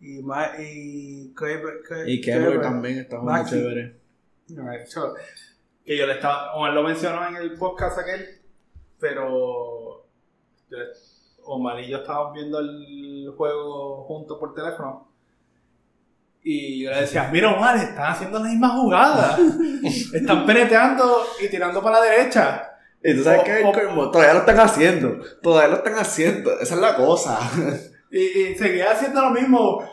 [0.00, 2.60] Y, Ma- y, Kleber- Y Kleber.
[2.60, 3.56] también está jugando Maxi.
[3.56, 3.96] chévere.
[4.50, 5.14] No, eso,
[5.84, 8.40] que yo le estaba, Omar lo mencionó en el podcast aquel,
[9.00, 10.06] pero
[10.70, 10.76] yo,
[11.48, 15.08] Omar y yo estábamos viendo el juego juntos por teléfono
[16.42, 19.36] y yo le decía, mira Omar, están haciendo la misma jugada,
[20.14, 22.64] están penetrando y tirando para la derecha.
[23.02, 25.18] Y tú sabes que todavía lo están haciendo.
[25.42, 26.58] Todavía lo están haciendo.
[26.58, 27.38] Esa es la cosa.
[28.10, 29.84] Y, y seguía haciendo lo mismo.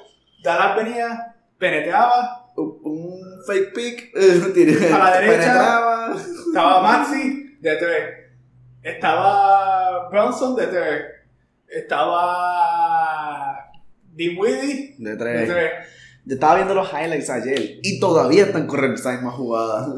[0.41, 4.11] Dallas venía, penetreaba, un un fake pick.
[4.15, 5.41] eh, A la derecha.
[5.41, 6.15] Penetraba.
[6.47, 8.03] Estaba Maxi de tres.
[8.81, 11.05] Estaba Bronson de tres.
[11.75, 13.69] Estaba
[14.13, 15.49] Dinwiddie De de tres.
[15.49, 15.71] tres.
[16.25, 19.93] Yo estaba viendo los highlights ayer y todavía están corriendo esa misma jugada.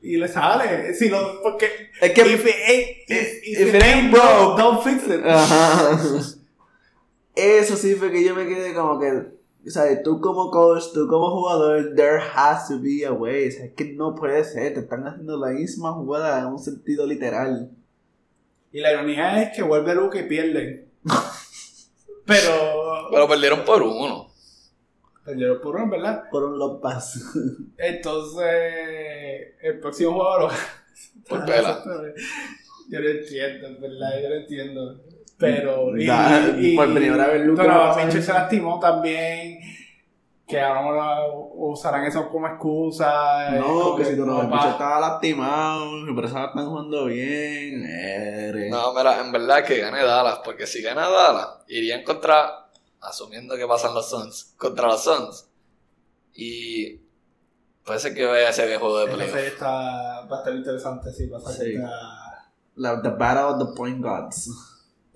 [0.00, 0.94] Y le sale.
[0.94, 1.66] Si no, porque.
[2.00, 2.20] Es que.
[2.22, 4.56] if it ain't, if, if if it ain't broke.
[4.56, 5.20] don't fix it.
[5.26, 5.98] Ajá.
[7.34, 9.10] Eso sí fue que yo me quedé como que.
[9.66, 13.48] O sea, tú como coach, tú como jugador, there has to be a way.
[13.48, 14.74] O sea, es que no puede ser.
[14.74, 17.72] Te están haciendo la misma jugada en un sentido literal.
[18.70, 20.85] Y la ironía es que vuelve Luke y pierden.
[22.26, 23.08] Pero.
[23.10, 24.28] Pero perdieron por uno.
[25.24, 26.24] Perdieron por uno, ¿verdad?
[26.30, 27.20] Por un low pass.
[27.78, 28.46] Entonces.
[29.62, 30.50] El próximo juego lo.
[31.28, 31.82] Por pela.
[32.88, 35.00] Yo no entiendo, en verdad, yo no entiendo.
[35.38, 35.96] Pero.
[35.96, 38.32] Y, Da- y- por primera vez pasar Mitchell eso.
[38.32, 39.58] se lastimó también.
[40.46, 41.22] Que ahora
[41.54, 43.56] usarán eso como excusa.
[43.56, 47.04] eh, No, como que si Donovan pa- Mitchell estaba lastimado, por eso ahora están jugando
[47.06, 47.84] bien.
[47.84, 48.70] eres.
[48.70, 52.68] No, mira, en verdad que gane Dallas, porque si gana Dallas, irían contra,
[53.00, 55.48] asumiendo que pasan los Suns, contra los Suns.
[56.34, 57.00] Y
[57.84, 59.36] puede ser que vaya ese juego de playoff.
[59.36, 61.74] está, va a estar interesante, sí, va a, estar- Sí.
[61.74, 62.22] está-
[62.76, 64.50] La, the Battle of the Point Gods.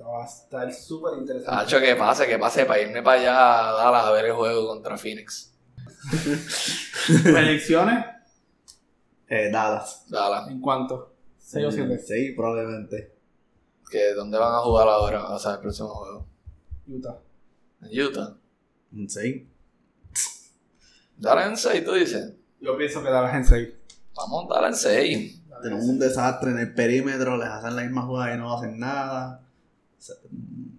[0.03, 1.63] Va a estar súper interesante.
[1.63, 4.67] Hacho, que pase, que pase para irme para allá a Dallas a ver el juego
[4.69, 5.53] contra Phoenix.
[7.23, 8.05] ¿Predicciones?
[9.29, 10.07] Eh, Dallas.
[10.09, 10.49] Dallas.
[10.49, 11.15] ¿En cuánto?
[11.41, 11.99] ¿6 o 7?
[11.99, 13.15] Sí, probablemente.
[13.91, 15.31] Que ¿Dónde van a jugar ahora?
[15.31, 16.27] O sea, el próximo juego.
[16.87, 17.19] Utah.
[17.83, 18.37] En Utah.
[19.09, 19.49] Sí.
[21.17, 22.33] Dallas en 6, tú dices.
[22.61, 23.69] Yo pienso que Dallas en 6.
[24.15, 25.43] Vamos a Dallas en 6.
[25.63, 29.43] Tenemos un desastre en el perímetro, les hacen la misma jugada y no hacen nada.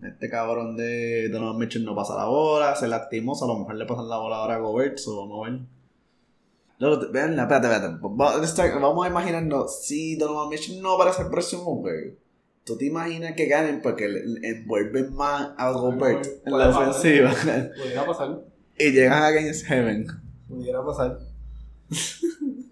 [0.04, 3.86] Este cabrón de Donovan Mitchell no pasa la bola, se lastimó, a lo mejor le
[3.86, 5.60] pasan la bola ahora a Gobert, so vamos a ver.
[6.80, 7.98] Te- vean, espérate, espérate.
[8.02, 12.16] Vamos a imaginarnos, si Donovan Mitchell no aparece el próximo juego,
[12.64, 14.06] ¿tú te imaginas que ganen porque
[14.42, 17.32] envuelven más a Gobert en la ofensiva?
[17.78, 18.42] Pudiera pasar.
[18.80, 20.08] y llegan a Against Heaven,
[20.48, 21.20] Pudiera pasar.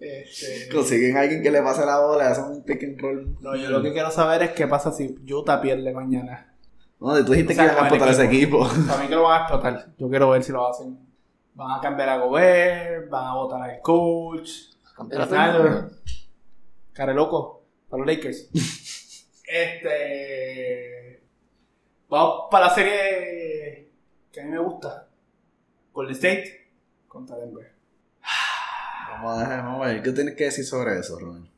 [0.00, 3.36] Este, consiguen a alguien que le pase la bola, hacen un pick and roll.
[3.40, 6.54] no, yo lo que quiero saber es qué pasa si Utah pierde mañana.
[6.98, 8.68] No, tú dijiste O sea, que iban a explotar ese equipo.
[8.88, 9.86] Para mí que lo van a explotar.
[9.96, 10.98] Yo quiero ver si lo hacen.
[11.54, 14.50] Van a cambiar a Gobert, van a votar al coach.
[14.98, 15.90] Mundo.
[16.92, 17.62] Care loco.
[17.88, 18.50] Para los Lakers.
[19.44, 21.22] este.
[22.08, 23.90] Vamos para la serie
[24.32, 25.08] que a mí me gusta.
[25.92, 26.70] Golden State
[27.08, 27.79] contra Denver.
[29.22, 31.48] Vamos a ver, ¿qué tienes que decir sobre eso, Rubén?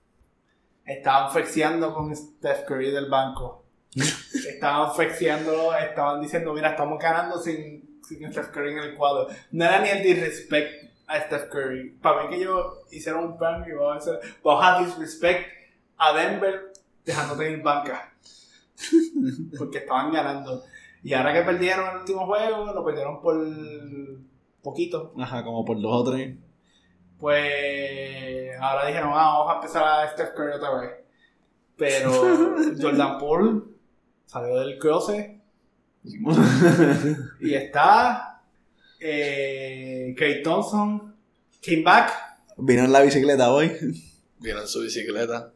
[0.84, 3.64] Estaban flexeando con Steph Curry del banco.
[3.94, 9.28] estaban flexeándolo, estaban diciendo, mira, estamos ganando sin, sin Steph Curry en el cuadro.
[9.52, 11.90] No era ni el disrespect a Steph Curry.
[12.02, 15.46] Para mí que ellos hicieron un plan y vamos a, hacer, vamos a disrespect
[15.98, 16.72] a Denver
[17.04, 18.12] dejándote en banca.
[19.58, 20.64] Porque estaban ganando.
[21.04, 23.36] Y ahora que perdieron el último juego, lo perdieron por
[24.62, 25.12] poquito.
[25.18, 26.36] Ajá, como por dos o tres.
[27.22, 30.90] Pues ahora dijeron, ah, vamos a empezar a Steph Curry otra vez.
[31.76, 32.10] Pero
[32.80, 33.60] Jordan Poole
[34.26, 35.40] salió del closet
[37.40, 38.42] y está
[38.98, 41.14] eh, Kate Thompson
[41.64, 42.12] came back.
[42.56, 43.70] Vino en la bicicleta hoy.
[44.40, 45.52] Vino en su bicicleta.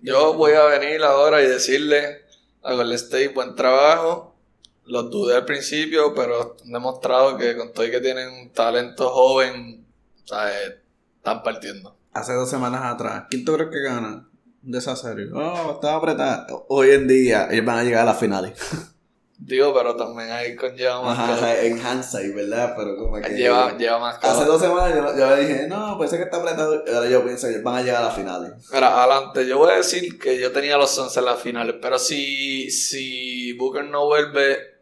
[0.00, 2.20] Yo voy a venir ahora y decirle
[2.62, 4.36] a Golden State buen trabajo.
[4.84, 9.10] Los dudé al principio, pero han demostrado que con todo y que tienen un talento
[9.10, 9.84] joven,
[10.24, 10.83] ¿sabes?
[11.24, 11.96] Están partiendo.
[12.12, 13.24] Hace dos semanas atrás.
[13.30, 14.28] ¿Quién tú crees que gana
[14.60, 15.30] de esa serie?
[15.32, 16.46] Oh, estaba apretada.
[16.68, 18.52] Hoy en día, ellos van a llegar a las finales.
[19.38, 21.58] Digo, pero también ahí conlleva más Ajá, cosas.
[21.64, 22.74] en hindsight, ¿verdad?
[22.76, 23.30] Pero como que...
[23.30, 24.46] Lleva, lleva más Hace cosas.
[24.46, 26.84] dos semanas yo, yo dije, no, parece que está apretado.
[26.94, 28.52] Ahora yo pienso que van a llegar a las finales.
[28.72, 31.98] Mira, adelante, yo voy a decir que yo tenía los 11 en las finales, pero
[31.98, 34.73] si, si Booker no vuelve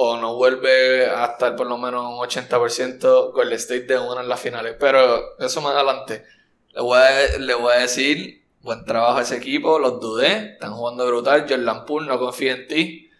[0.00, 4.28] o no vuelve a estar por lo menos un 80%, Golden State de una en
[4.28, 4.76] las finales.
[4.78, 6.24] Pero eso más adelante.
[6.68, 10.72] Le voy a, le voy a decir, buen trabajo a ese equipo, los dudé, están
[10.74, 11.46] jugando brutal.
[11.48, 13.10] Jordan Poole, no confío en ti.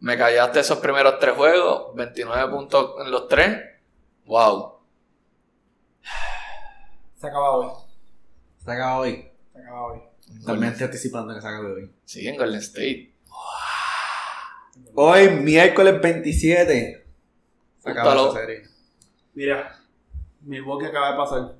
[0.00, 3.60] Me callaste esos primeros tres juegos, 29 puntos en los tres.
[4.24, 4.80] Wow.
[7.14, 7.68] Se acaba hoy.
[8.64, 9.30] Se acaba hoy.
[9.52, 10.00] Se acaba hoy.
[10.40, 11.94] Estoy anticipando que se acabe hoy.
[12.04, 13.14] Sí, en Golden State.
[15.02, 17.06] Hoy, miércoles 27.
[17.78, 18.62] Se acaba esa serie.
[19.32, 19.74] Mira,
[20.42, 21.56] Milwaukee acaba de pasar.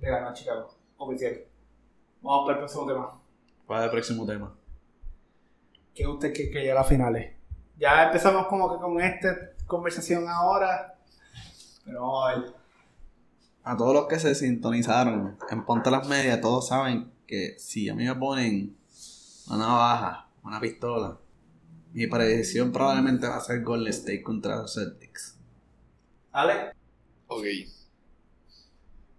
[0.00, 0.72] Le ganó a Chicago.
[0.96, 1.36] Oficial.
[2.22, 3.20] Vamos para el próximo tema.
[3.66, 4.54] ¿Cuál es el próximo tema?
[5.96, 7.34] ¿Qué usted cree que llega a las finales?
[7.76, 10.96] Ya empezamos como que con esta conversación ahora.
[11.84, 12.54] Pero vamos a ver.
[13.64, 17.96] A todos los que se sintonizaron en Ponte las Medias, todos saben que si a
[17.96, 18.76] mí me ponen
[19.48, 21.18] una navaja, una pistola,
[21.96, 25.38] mi predicción probablemente va a ser Golden State contra los Celtics.
[26.32, 26.72] Ale,
[27.28, 27.44] Ok.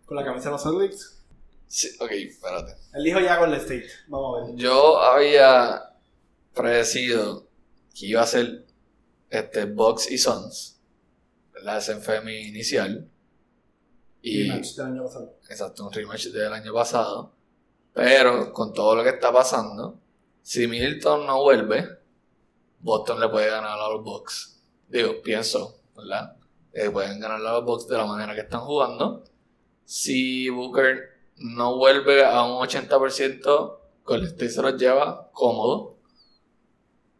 [0.05, 1.17] con la camisa de los Celtics.
[1.67, 2.75] Sí, ok, espérate.
[2.93, 3.88] Él dijo ya Golden State.
[4.07, 4.55] Vamos a ver.
[4.57, 5.82] Yo había
[6.53, 7.47] predecido
[7.93, 8.65] que iba a ser
[9.32, 10.80] este Bucks y Suns.
[11.53, 11.80] ¿Verdad?
[11.80, 13.09] Ese fue mi inicial.
[14.21, 15.36] Y Rematch del año pasado.
[15.49, 17.34] exacto, un rematch del año pasado.
[17.93, 19.99] Pero con todo lo que está pasando,
[20.43, 21.97] si Milton no vuelve,
[22.88, 24.63] Boston le puede ganar a los Bucks.
[24.88, 26.38] Digo, pienso, ¿verdad?
[26.71, 29.25] Eh, pueden ganar a los Bucks de la manera que están jugando.
[29.83, 30.97] Si Booker
[31.35, 35.97] no vuelve a un 80%, Golden State se los lleva cómodo.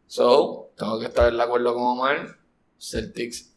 [0.06, 2.38] So, tengo que estar de acuerdo con Omar,
[2.78, 3.54] Celtics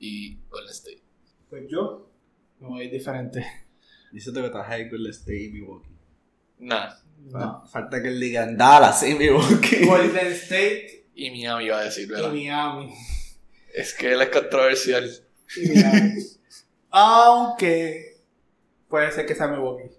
[0.00, 1.04] y Golden State.
[1.48, 2.10] Pues yo
[2.58, 3.46] me voy diferente.
[4.10, 5.96] Dice que high Golden State y Milwaukee.
[6.58, 6.92] Nah.
[7.18, 7.64] No.
[7.66, 9.86] Falta que él diga Dallas y Milwaukee.
[9.86, 12.30] Golden State Y Miami iba a decir, y ¿verdad?
[12.30, 12.94] Miami.
[13.74, 15.10] Es que él es controversial.
[15.56, 16.22] Y Miami.
[16.90, 18.18] Aunque
[18.88, 19.90] puede ser que sea Milwaukee.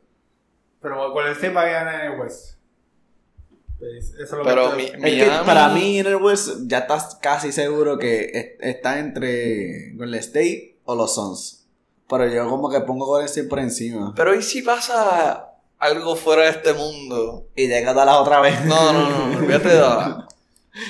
[0.82, 2.55] Pero Golden State va a ganar en el West.
[3.80, 5.07] Pues, eso es lo Pero que mi-.
[5.07, 9.91] Es que para mí en el West ya estás casi seguro que es- está entre
[9.95, 11.65] Golden State o los Suns.
[12.09, 14.13] Pero yo como que pongo Golden State por encima.
[14.15, 17.47] Pero ¿y si pasa algo fuera de este mundo?
[17.55, 18.63] Y llega Dallas otra vez.
[18.65, 20.24] No, no, no, no, olvídate de Dallas.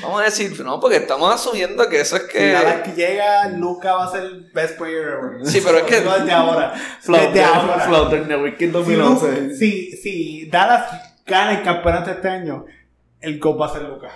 [0.01, 2.51] Vamos a decir, no, porque estamos asumiendo que eso es que...
[2.51, 5.45] Dallas llega, Luca va a ser el best player ever.
[5.45, 6.73] Sí, pero es que- No desde ahora.
[7.01, 7.79] Floater, desde ahora.
[7.85, 9.41] Floater Network en Si, 2011.
[9.41, 10.85] Lu- si, si Dallas
[11.25, 12.65] gana el campeonato este año,
[13.21, 14.09] el GOAT va a ser Luca.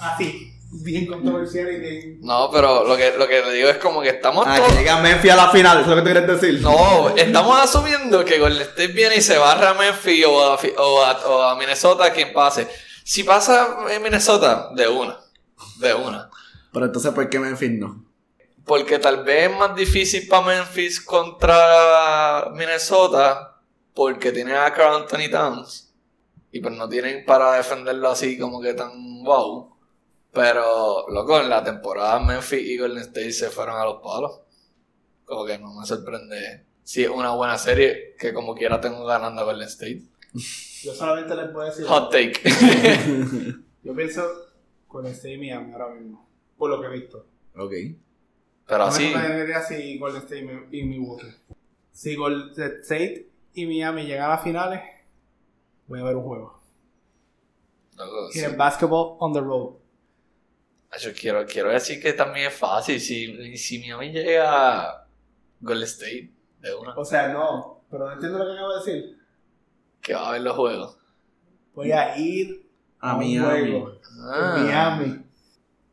[0.00, 2.18] Así, bien controversial y bien...
[2.22, 4.72] No, pero lo que, lo que le digo es como que estamos Ah, todos...
[4.72, 6.60] que llega Memphis a la final, eso es lo que tú quieres decir.
[6.62, 11.04] No, estamos asumiendo que Golden State viene y se barra a Memphis o a, o
[11.04, 12.66] a, o a Minnesota, quien pase.
[13.06, 15.16] Si pasa en Minnesota, de una.
[15.78, 16.28] De una.
[16.72, 18.04] Pero entonces, ¿por qué Memphis no?
[18.64, 23.60] Porque tal vez es más difícil para Memphis contra Minnesota
[23.94, 25.94] porque tienen a Carl Anthony Towns
[26.50, 29.72] y pues no tienen para defenderlo así como que tan wow.
[30.32, 34.40] Pero, loco, en la temporada Memphis y Golden State se fueron a los palos.
[35.24, 36.66] Como que no me sorprende.
[36.82, 40.02] Si es una buena serie, que como quiera tengo ganando a Golden State.
[40.86, 41.84] Yo solamente les puedo decir...
[41.86, 42.40] Hot take.
[43.82, 44.22] Yo pienso
[44.86, 47.26] con State y Miami ahora mismo, por lo que he visto.
[47.56, 47.72] Ok.
[48.66, 51.26] Pero No me así, si Golden State y Mi- y Milwaukee.
[51.92, 52.50] Si Golden
[52.82, 54.80] State y Miami llegan a las finales,
[55.86, 56.60] voy a ver un juego.
[57.96, 58.40] loco, sí.
[58.40, 59.74] Y el basketball on the road.
[61.00, 63.00] Yo quiero, quiero decir que también es fácil.
[63.00, 65.06] Si, si Miami llega a
[65.60, 69.15] Golden State de una, O sea, no, pero no entiendo lo que acabo de decir.
[70.06, 70.96] Que va a ver los juegos.
[71.74, 72.64] Voy a ir
[73.00, 73.84] A Miami.
[74.22, 74.54] Ah.
[74.56, 75.20] Miami.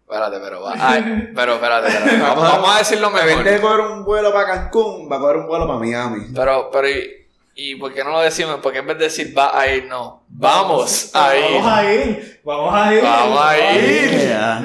[0.03, 0.73] Espérate, pero va.
[0.79, 2.17] Ay, pero espérate, espérate.
[2.21, 3.61] Vamos, vamos a decirlo En vez de mejor.
[3.61, 6.27] coger un vuelo para Cancún, va a coger un vuelo para Miami.
[6.35, 8.59] Pero, pero, ¿y, y por qué no lo decimos?
[8.61, 10.23] Porque en vez de decir va a ir, no.
[10.27, 11.55] Vamos a ir.
[11.55, 12.41] Vamos a ir.
[12.43, 13.01] Vamos a ir.
[13.01, 14.11] Vamos a ir.
[14.11, 14.63] Yeah.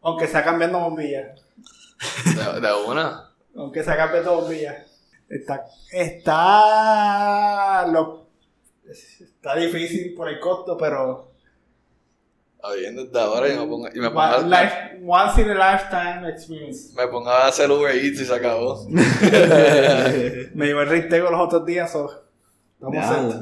[0.00, 1.38] Aunque sea cambiando bombillas.
[2.24, 3.30] De, de una.
[3.54, 4.86] Aunque sea cambiando bombillas.
[5.28, 5.66] Está.
[5.90, 7.86] Está.
[7.88, 8.21] Lo,
[8.88, 11.30] está difícil por el costo, pero.
[12.78, 16.28] Bien desde ahora y me pongo, y me pongo, a, life- once in a lifetime
[16.30, 16.92] experience.
[16.94, 18.86] me pongo a hacer Uber Eats y se acabó.
[18.88, 21.90] Me llevé el Rintego los otros días.
[21.90, 22.22] So,
[22.80, 23.34] estamos.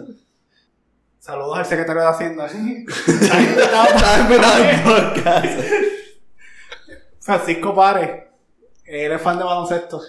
[1.19, 2.49] Saludos al secretario de Hacienda.
[7.21, 8.25] Francisco Párez.
[8.87, 10.01] Él es fan de baloncesto.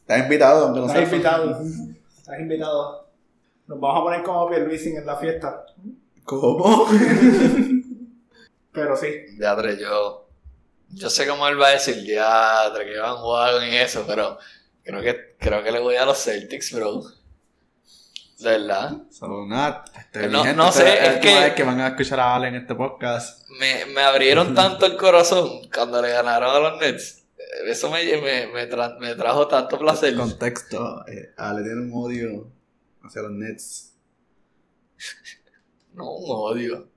[0.00, 1.60] Estás invitado, aunque no Estás invitado.
[2.18, 3.09] Estás invitado.
[3.70, 5.64] Nos vamos a poner como Pierluisi en la fiesta.
[6.24, 6.88] ¿Cómo?
[8.72, 9.08] Pero sí.
[9.38, 10.26] Diadre, yo.
[10.88, 14.36] Yo sé cómo él va a decir, diadre, que van Wagon y eso, pero
[14.82, 17.02] creo que, creo que le voy a los Celtics, bro.
[18.40, 18.96] De verdad.
[19.12, 22.18] So, nada, este, No- gente, no sé, es es que- vez que van a escuchar
[22.18, 23.48] a Ale en este podcast.
[23.60, 27.22] Me, me abrieron tanto el corazón cuando le ganaron a los Nets.
[27.68, 30.08] Eso me, me, me, tra- me trajo tanto placer.
[30.14, 32.48] El contexto, eh, Ale tiene un odio
[33.10, 33.94] hacia los Nets.
[35.92, 36.88] No, un odio.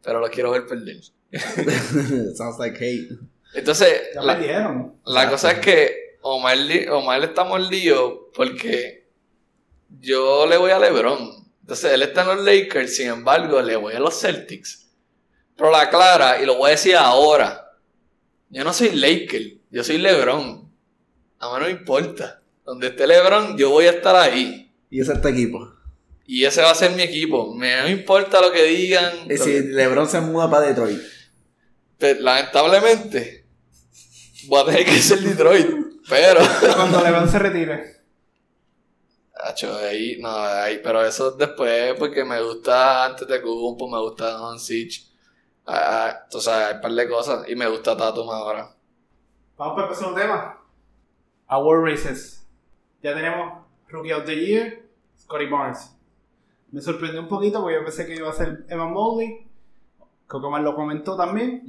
[0.00, 1.00] Pero lo quiero ver perder.
[2.36, 3.10] Sounds like hate.
[3.52, 4.94] Entonces, Ya la, perdieron.
[5.04, 6.56] la cosa es que Omar,
[6.92, 9.08] Omar está mordido porque
[10.00, 11.48] yo le voy a LeBron.
[11.62, 14.86] Entonces, él está en los Lakers, sin embargo, le voy a los Celtics.
[15.56, 17.72] Pero la clara, y lo voy a decir ahora,
[18.50, 20.70] yo no soy Laker, yo soy LeBron.
[21.40, 22.40] A mí no me importa.
[22.64, 24.65] Donde esté LeBron, yo voy a estar ahí.
[24.96, 25.72] Y ese es este equipo.
[26.24, 27.54] Y ese va a ser mi equipo.
[27.54, 29.12] Me no importa lo que digan.
[29.26, 30.98] Y lo si que- LeBron se muda para Detroit.
[31.98, 33.46] Pero, lamentablemente,
[34.46, 35.66] voy a tener que ser Detroit.
[36.08, 36.40] Pero.
[36.76, 37.96] Cuando LeBron se retire.
[39.34, 44.30] Acho, ahí, no, ahí, pero eso después, porque me gusta antes de Kumpo, me gusta
[44.30, 45.02] Don Siege.
[45.66, 47.48] Ah, ah, entonces hay un par de cosas.
[47.50, 48.74] Y me gusta Tatum ahora.
[49.58, 50.58] Vamos para el próximo tema.
[51.48, 52.46] Award Races.
[53.02, 54.85] Ya tenemos Rookie of the Year,
[55.18, 55.92] Scotty Barnes.
[56.72, 59.46] Me sorprendió un poquito porque yo pensé que iba a ser Evan Mobley.
[60.28, 61.62] Más lo comentó también.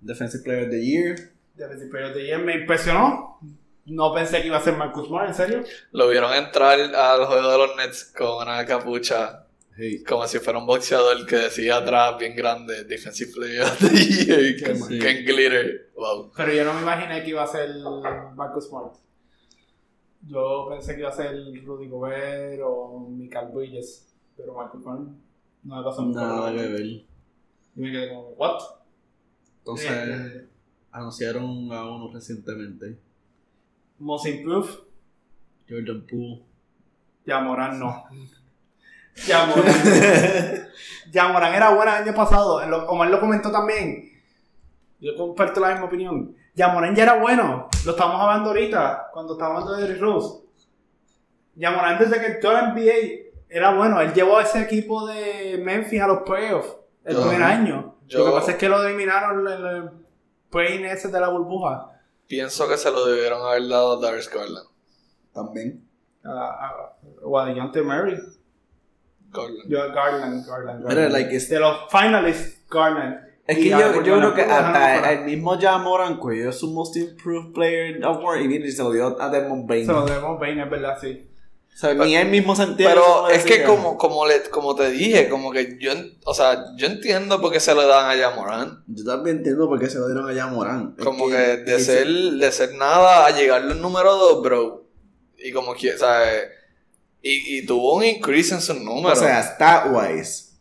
[0.00, 1.32] Defensive Player of the Year.
[1.54, 3.38] Defensive Player of the Year me impresionó.
[3.86, 5.64] No pensé que iba a ser Marcus Smart, en serio.
[5.90, 9.46] Lo vieron entrar al juego de los Nets con una capucha
[9.76, 10.04] Sí.
[10.04, 15.00] Como si fuera un boxeador que decía atrás, bien grande, Defensive Player of the Year.
[15.00, 15.90] Ken Glitter.
[15.94, 16.30] Wow.
[16.36, 17.70] Pero yo no me imaginé que iba a ser
[18.34, 18.94] Marcus Smart.
[20.26, 24.14] Yo pensé que iba a ser Rudy Gobert o Michael Bridges.
[24.36, 25.00] Pero Marcus Smart
[25.62, 26.86] no me pasó Nada que ver.
[26.86, 27.06] Y
[27.74, 28.60] me quedé como, ¿what?
[29.58, 30.48] Entonces, Este,
[30.90, 32.98] anunciaron a uno recientemente.
[33.98, 34.70] Most Improved,
[35.68, 36.42] Jordan Poole.
[37.24, 38.04] Yamoran no.
[39.26, 39.74] Yamoran.
[41.12, 42.56] Yamoran era buena el año pasado.
[42.88, 44.11] Omar lo comentó también.
[45.02, 46.34] Yo comparto la misma opinión.
[46.54, 47.68] Yamoran ya era bueno.
[47.84, 50.44] Lo estábamos hablando ahorita, cuando estábamos hablando de Derrick Rose.
[51.56, 54.00] Yamoran desde que entró a la NBA era bueno.
[54.00, 57.96] Él llevó a ese equipo de Memphis a los playoffs el Yo- primer año.
[58.08, 59.90] Lo que pasa es que lo eliminaron en el
[60.50, 61.88] play ese de la burbuja.
[62.28, 64.68] Pienso que se lo debieron haber dado a Darius Garland.
[65.34, 65.82] También.
[66.24, 66.92] A, a,
[67.24, 68.18] o a DeJounte Murray.
[69.30, 69.68] Garland.
[69.68, 71.12] Yo, Garland, Garland, Mira, Garland.
[71.12, 73.18] like, es- de los finalists, Garland.
[73.52, 77.52] Es que a yo, yo creo que hasta el mismo Jamoran cogió su Most Improved
[77.52, 79.86] Player Award y viene y se lo dio a Desmond Bain.
[79.86, 81.26] Se lo debemos Bain, es verdad, sí.
[81.74, 84.90] O sea, ni él mismo sentía Pero eso, es que como, como, le, como te
[84.90, 85.92] dije, como que yo,
[86.26, 88.84] o sea, yo entiendo por qué se lo dan a Yamoran.
[88.88, 90.94] Yo también entiendo por qué se lo dieron a Jamoran.
[90.98, 94.84] Es Como que de ser, de ser nada a llegar al número 2, bro.
[95.38, 96.50] Y como que, ¿sabes?
[97.22, 99.18] Y, y tuvo un increase en sus O números.
[99.18, 100.51] sea, stat-wise,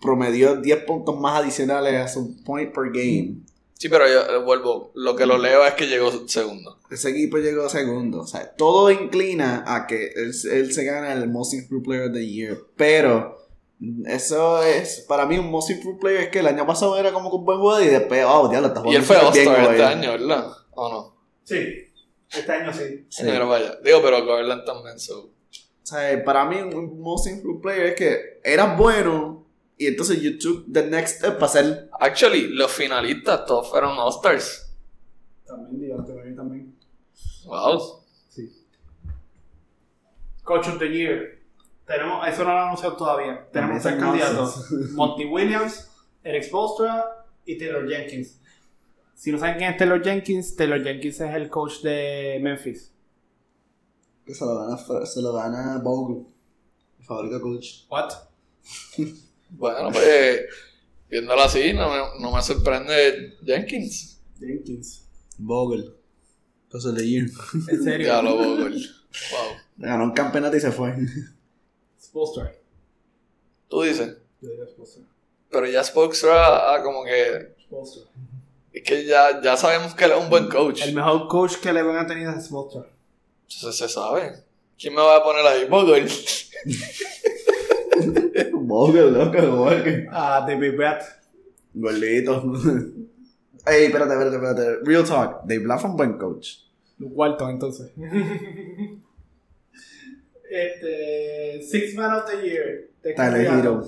[0.00, 3.36] promedió 10 puntos más adicionales a su point per game.
[3.74, 4.92] sí, pero yo eh, vuelvo.
[4.94, 6.78] Lo que lo leo es que llegó segundo.
[6.90, 8.20] Ese equipo llegó segundo.
[8.20, 12.12] O sea, todo inclina a que él, él se gana el Most Improved Player of
[12.12, 12.58] the Year.
[12.76, 13.38] Pero
[14.06, 17.30] eso es, para mí, un Most Improved Player es que el año pasado era como
[17.30, 19.70] que un buen jugador y después, oh, diablo, está Y jugando él fue güey.
[19.70, 20.52] este año, ¿verdad?
[20.72, 21.16] ¿O no?
[21.44, 21.56] Sí.
[22.30, 23.06] Este año sí.
[23.08, 23.22] Sí.
[23.24, 23.76] Pero vaya.
[23.84, 25.30] Digo, pero Garland también, so.
[25.82, 30.38] O sea, para mí un Most Improved Player es que eras bueno y entonces you
[30.38, 31.88] took the next step para ser...
[31.98, 34.70] Actually, los finalistas todos fueron All-Stars.
[35.46, 36.74] También, Murray también.
[37.46, 38.04] Wow.
[38.28, 38.52] Sí.
[40.44, 41.38] Coach of the Year.
[41.86, 43.48] Tenemos, eso no lo han anunciado todavía.
[43.50, 44.70] Tenemos tres candidatos.
[44.92, 45.90] Monty Williams,
[46.22, 48.38] Eric Spoelstra y Taylor Jenkins.
[49.14, 52.92] Si no saben quién es Taylor Jenkins, Taylor Jenkins es el coach de Memphis.
[54.30, 56.24] Que se lo gana, se lo gana Bogle,
[57.00, 57.66] el favorito coach.
[57.88, 58.12] What?
[59.50, 60.42] Bueno, pues,
[61.08, 64.20] viéndolo así, no me, no me sorprende Jenkins.
[64.38, 65.08] Jenkins.
[65.36, 65.90] Bogle.
[66.62, 67.26] Entonces de year.
[67.70, 68.06] En serio.
[68.06, 68.76] Ya lo Bogle.
[68.76, 69.56] Wow.
[69.78, 70.94] Ganó un campeonato y se fue.
[72.00, 72.54] Spoelstra.
[73.66, 74.16] Tú dices.
[74.40, 75.02] Yo diría Spoelstra.
[75.50, 77.56] Pero ya Spokestra, ah, como que.
[77.64, 78.02] Spoelstra.
[78.72, 80.82] Es que ya, ya sabemos que él es un buen coach.
[80.82, 82.86] El mejor coach que le van a tener es Spoelstra.
[83.50, 84.32] Eso se sabe.
[84.78, 85.68] ¿Quién me va a poner ahí?
[85.68, 86.06] Bogle.
[88.52, 90.06] Bogle, loco, Bogle.
[90.10, 91.02] Ah, David Brett.
[91.74, 92.42] Gordito.
[93.66, 94.78] Ey, espérate, espérate, espérate.
[94.84, 95.42] Real talk.
[95.44, 96.48] Dave Bluff es un buen coach.
[96.98, 97.90] Walton, entonces.
[100.50, 101.62] este.
[101.62, 102.88] Six Man of the Year.
[103.02, 103.46] Te Tyler.
[103.46, 103.86] Hero.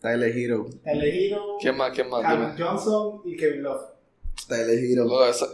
[0.00, 0.66] Tyler Hero.
[0.84, 1.56] Tyler Hero.
[1.60, 1.90] ¿Quién más?
[1.92, 2.22] ¿Quién más?
[2.28, 2.54] Dime.
[2.58, 3.82] Johnson y Kevin Love.
[4.48, 5.06] Tyler Hero.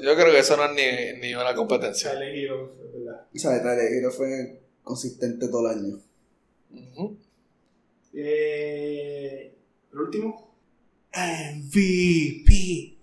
[0.02, 2.12] Yo creo que eso no es ni, ni una competencia.
[2.12, 2.72] Tyler Hero,
[3.14, 3.26] verdad.
[3.34, 6.00] O sea, Tyler Hero fue consistente todo el año.
[6.70, 7.16] Ujú.
[8.12, 9.54] Eh,
[9.92, 10.54] el último.
[11.12, 12.98] MVP.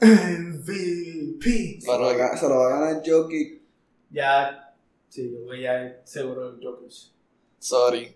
[0.00, 1.80] MVP.
[1.80, 3.60] Se lo, va, a se lo va a ganar Jokic.
[4.10, 4.74] Ya.
[5.08, 7.12] Sí, yo voy ya seguro el Jokic.
[7.58, 8.14] Sorry.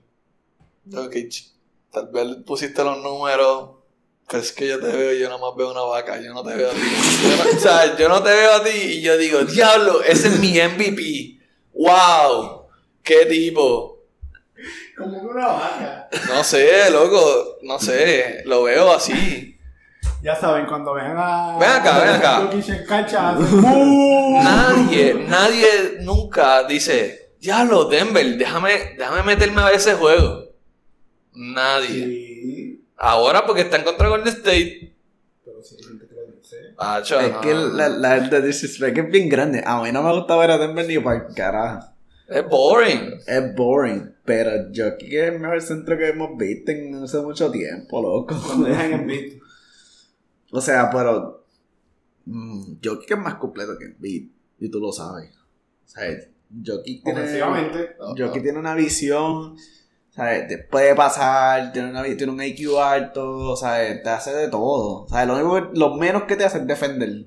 [0.90, 1.52] Jokic.
[1.90, 3.83] Tal vez pusiste los números.
[4.28, 6.20] Pero es que yo te veo y yo nada más veo una vaca.
[6.20, 6.80] Yo no te veo a ti.
[7.22, 10.28] Yo no, o sea, yo no te veo a ti y yo digo, diablo, ese
[10.28, 11.38] es mi MVP.
[11.74, 12.66] ¡Wow!
[13.02, 13.98] ¡Qué tipo!
[14.96, 16.08] Como que una vaca.
[16.28, 17.58] No sé, loco.
[17.62, 18.42] No sé.
[18.46, 19.54] Lo veo así.
[20.22, 21.58] Ya saben, cuando vean a.
[21.58, 22.36] Ven acá, ven acá.
[22.36, 23.30] Jokic en cancha.
[23.30, 24.40] hacen ¡Bú!
[24.42, 30.44] Nadie, nadie nunca dice, diablo, Denver, déjame, déjame meterme a ver ese juego.
[31.34, 32.04] Nadie.
[32.04, 32.33] Sí.
[32.96, 34.94] Ahora porque está en contra de Golden State.
[35.44, 36.56] Pero sí, gente que lo dice.
[36.78, 37.40] Hacho, Es no.
[37.40, 39.62] que la, la, la disrespect es bien grande.
[39.64, 41.88] A mí no me gusta ver a Denver ni para el carajo.
[42.28, 43.20] Es boring.
[43.26, 44.14] Es boring.
[44.24, 48.34] Pero Jokic es el mejor centro que hemos visto en hace mucho tiempo, loco.
[48.46, 49.32] Cuando dejan en beat.
[50.50, 51.44] O sea, pero.
[52.24, 54.28] mm, Jokic es más completo que Embiid.
[54.60, 55.30] Y tú lo sabes.
[55.84, 56.04] O sea,
[56.64, 57.20] Jokic tiene.
[57.20, 57.96] Ofensivamente.
[58.16, 59.56] Jokic tiene una visión.
[60.14, 60.48] ¿Sabes?
[60.48, 64.02] Te puede pasar, tiene, una, tiene un IQ alto, ¿sabes?
[64.02, 65.06] Te hace de todo.
[65.08, 65.26] ¿sabes?
[65.28, 67.26] Lo, único que- lo menos que te hace es defender.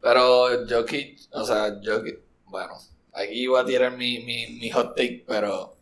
[0.00, 2.74] Pero Jokic, o sea, Jokic, bueno,
[3.12, 5.76] aquí voy a tirar mi, mi, mi hot take, pero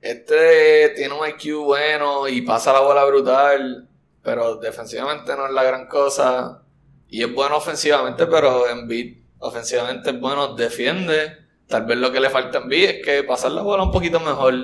[0.00, 3.88] Este tiene un IQ bueno y pasa la bola brutal,
[4.22, 6.62] pero defensivamente no es la gran cosa.
[7.08, 11.36] Y es bueno ofensivamente, pero en beat ofensivamente es bueno, defiende.
[11.66, 14.20] Tal vez lo que le falta en beat es que pasar la bola un poquito
[14.20, 14.54] mejor.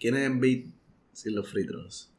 [0.00, 0.70] ¿Quién es Embiid
[1.12, 2.10] sin los free throws?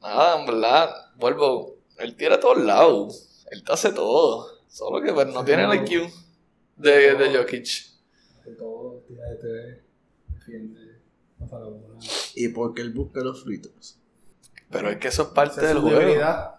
[0.00, 1.76] Nada, en verdad, vuelvo.
[1.98, 3.44] Él tira a todos lados.
[3.50, 4.46] Él te hace todo.
[4.68, 6.10] Solo que pues, no tiene el IQ
[6.76, 7.66] de, de Jokic.
[8.46, 9.84] De todo, tira de TV,
[10.28, 11.00] defiende,
[11.38, 11.98] pasa la bola.
[12.34, 13.98] ¿Y por qué él busca los free throws?
[14.70, 15.98] Pero es que eso es parte del juego.
[15.98, 16.54] debilidad.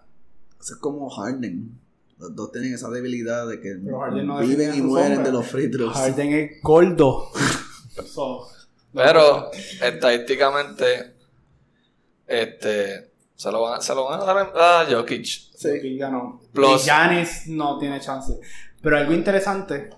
[0.60, 1.76] Eso es como Harden.
[2.18, 5.26] Los dos tienen esa debilidad de que no viven y mueren hombres.
[5.26, 5.96] de los free throws.
[5.96, 7.30] Harden es gordo.
[8.06, 8.48] So,
[8.94, 9.50] Pero
[9.82, 11.14] estadísticamente,
[12.26, 15.24] este, se lo van, se lo van a dar a Jokic.
[15.24, 15.96] Sí.
[15.98, 16.40] ganó.
[16.52, 18.38] Plus- Y Giannis no tiene chance.
[18.82, 19.90] Pero algo interesante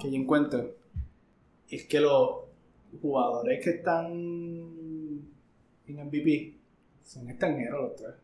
[0.00, 0.76] que yo encuentro
[1.68, 2.30] es que los
[3.02, 5.26] jugadores que están en
[5.86, 6.56] MVP
[7.04, 8.14] son extranjeros los tres.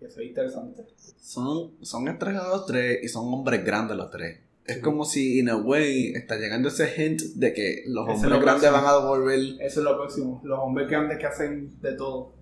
[0.00, 0.86] Y eso es interesante.
[1.20, 4.40] Son, son extranjeros los tres y son hombres grandes los tres.
[4.66, 8.22] Es como si, in a way, está llegando ese hint de que los Ese es
[8.24, 8.86] hombres lo grandes próximo.
[8.92, 9.38] van a volver.
[9.60, 10.40] Eso es lo próximo.
[10.44, 12.32] Los hombres grandes que hacen de todo.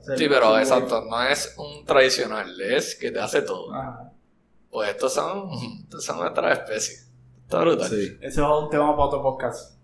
[0.00, 3.72] O sea, Sí, pero exacto, no es un tradicional, es que te hace todo.
[3.74, 4.10] Ajá.
[4.70, 5.50] Pues estos son,
[5.84, 6.96] estos son otra especie.
[7.44, 7.88] Está brutal.
[7.88, 8.16] Sí.
[8.20, 9.76] Eso es un tema para otro podcast.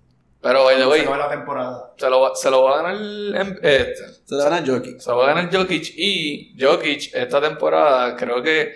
[0.43, 1.95] Pero, by the way, acaba la temporada.
[1.97, 3.95] se lo, va- se lo va a ganar el- este.
[4.27, 4.99] Se le van a Jokic.
[5.01, 8.73] Se lo va a ganar Jokic y Jokic esta temporada creo que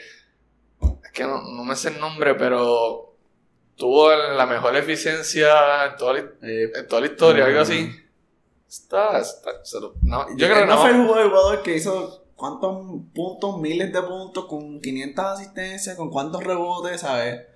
[1.05, 3.08] es que no, no me sé el nombre, pero
[3.79, 7.63] tuvo la mejor eficiencia en toda la, Eh, en toda la historia, algo Mm.
[7.63, 7.91] así.
[8.69, 10.81] Está, está- se lo- no, yo creo que no no.
[10.83, 16.45] fue el jugador que hizo cuántos puntos, miles de puntos, con 500 asistencias, con cuántos
[16.45, 17.47] rebotes, ¿sabes?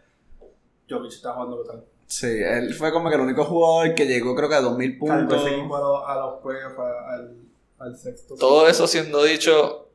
[0.88, 1.84] Jokic está jugando brutal.
[2.06, 5.28] Sí, él fue como que el único jugador que llegó creo que a 2000 Cargó
[5.28, 5.46] puntos.
[5.46, 7.36] a los, a los playoffs, a- al,
[7.78, 8.34] al sexto.
[8.36, 9.88] Todo eso siendo dicho,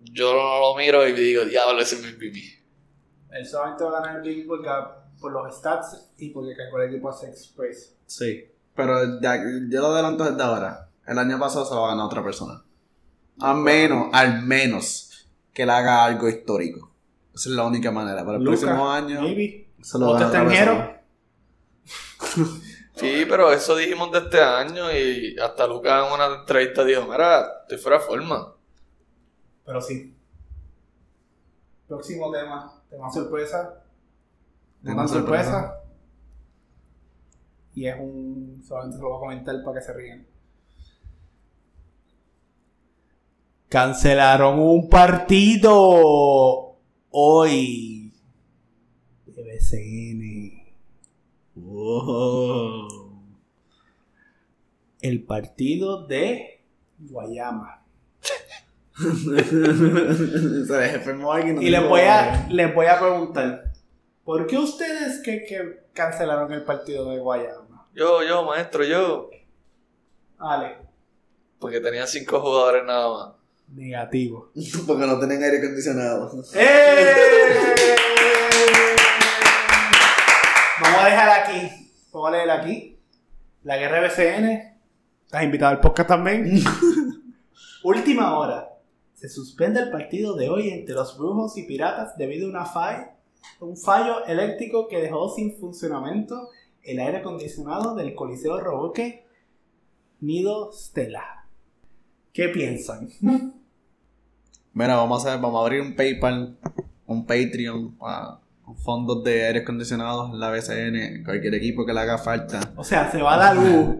[0.00, 2.40] yo no lo miro y digo, diablo, ese es mi MVP.
[3.32, 4.68] Él solamente va a ganar el Big porque,
[5.20, 7.94] por los stats y porque cargó el equipo a Sex Praise.
[8.06, 8.46] Sí.
[8.74, 9.36] Pero ya-
[9.68, 10.88] yo lo adelanto desde ahora.
[11.06, 12.62] El año pasado se lo va a ganar otra persona.
[13.40, 16.90] A menos, al menos, que él haga algo histórico.
[17.34, 18.24] Esa es la única manera.
[18.24, 19.68] Para el próximo año Maybe.
[19.80, 20.94] se lo Otro extranjero.
[22.96, 27.62] Sí, pero eso dijimos de este año y hasta Lucas en una entrevista dijo, mira,
[27.62, 28.54] estoy fuera de forma.
[29.64, 30.14] Pero sí.
[31.88, 32.72] Próximo tema.
[32.90, 33.79] Tema sorpresa.
[34.82, 35.44] Tema Tema sorpresa.
[35.44, 35.80] sorpresa.
[37.74, 38.62] Y es un.
[38.66, 40.26] Solamente se lo voy a comentar para que se ríen.
[43.68, 46.76] Cancelaron un partido
[47.10, 48.12] hoy
[49.26, 50.60] de BCN.
[51.54, 52.88] Wow.
[55.00, 56.64] El partido de
[56.98, 57.84] Guayama.
[59.00, 61.56] se le enfermó alguien.
[61.56, 63.69] no Y les voy a, les voy a preguntar,
[64.30, 67.88] ¿por qué ustedes que, que cancelaron el partido de Guayama?
[67.92, 69.28] Yo, yo, maestro, yo.
[70.38, 70.76] Ale,
[71.58, 73.34] Porque tenía cinco jugadores nada más.
[73.74, 74.52] negativo.
[74.86, 76.30] Porque no tienen aire acondicionado.
[76.54, 77.96] ¡Eh!
[80.80, 82.98] Vamos a dejar aquí, vamos a leer aquí,
[83.64, 84.80] la guerra de BCN,
[85.24, 86.62] estás invitado al podcast también.
[87.82, 88.68] Última hora,
[89.14, 93.16] se suspende el partido de hoy entre los brujos y piratas debido a una falla,
[93.60, 96.48] un fallo eléctrico que dejó sin funcionamiento
[96.82, 99.24] el aire acondicionado del Coliseo Roboque
[100.20, 101.24] Nido Stella.
[102.32, 103.08] ¿Qué piensan?
[104.72, 106.56] Mira, vamos a hacer, vamos a abrir un PayPal,
[107.06, 108.38] un Patreon, para
[108.84, 112.72] fondos de aire acondicionados en la BCN, cualquier equipo que le haga falta.
[112.76, 113.96] O sea, se va la luz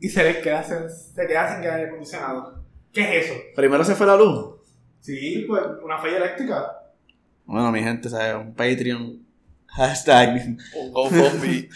[0.00, 2.60] y se les queda, sin- se queda sin aire acondicionado.
[2.92, 3.34] ¿Qué es eso?
[3.54, 4.56] Primero se fue la luz.
[5.00, 6.81] Sí, pues una falla eléctrica.
[7.52, 8.34] Bueno, mi gente, ¿sabes?
[8.34, 9.26] Un Patreon,
[9.66, 11.68] hashtag, Un GoFundMe.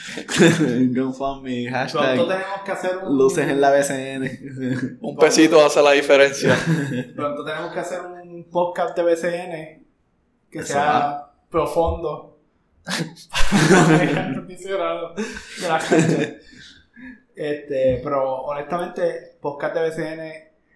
[0.94, 4.98] GoFundMe, Pronto hashtag, tenemos que hacer un, luces en la BCN.
[5.02, 6.56] un pesito hace la diferencia.
[7.14, 9.84] Pronto tenemos que hacer un podcast de BCN
[10.50, 11.34] que Eso sea va.
[11.50, 12.38] profundo.
[15.14, 16.40] De la gente.
[17.34, 20.32] Este, pero honestamente, podcast de BCN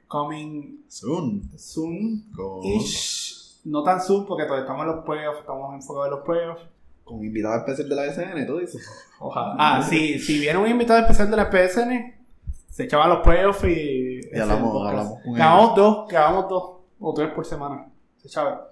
[0.09, 1.51] coming Soon.
[1.57, 2.23] soon.
[2.65, 3.20] Ish.
[3.65, 6.63] No tan soon porque todavía estamos en los playoffs, estamos enfocados en los playoffs.
[7.05, 8.87] con invitado especial de la BCN, tú dices.
[9.19, 9.57] Ojalá.
[9.59, 12.15] Ah, sí, si viene un invitado especial de la PSN,
[12.71, 14.21] se echaban los playoffs y.
[14.33, 16.71] Y hablamos- hablamos con Grabamos dos, grabamos dos
[17.01, 17.87] o tres por semana.
[18.19, 18.71] Se echaba.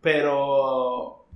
[0.00, 1.26] Pero.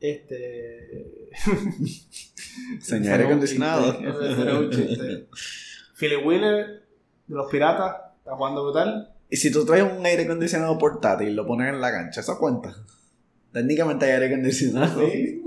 [0.00, 1.28] Este.
[2.80, 3.92] Señor aire acondicionado.
[5.98, 6.66] Philip Wheeler
[7.26, 9.12] de los Piratas está jugando brutal.
[9.32, 12.36] Y si tú traes un aire acondicionado portátil y lo pones en la cancha, ¿eso
[12.38, 12.76] cuenta?
[13.50, 15.08] Técnicamente hay aire acondicionado.
[15.08, 15.42] Sí.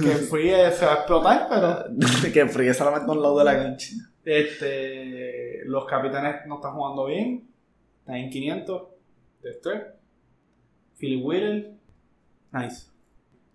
[0.00, 2.32] que Free se va a explotar, pero.
[2.32, 3.88] que fríe solamente a un lado de la cancha.
[4.24, 5.64] Este.
[5.64, 7.48] Los capitanes no están jugando bien.
[7.98, 8.82] Están en 500
[9.42, 9.60] de.
[10.98, 11.72] Philip Wheeler.
[12.52, 12.86] Nice.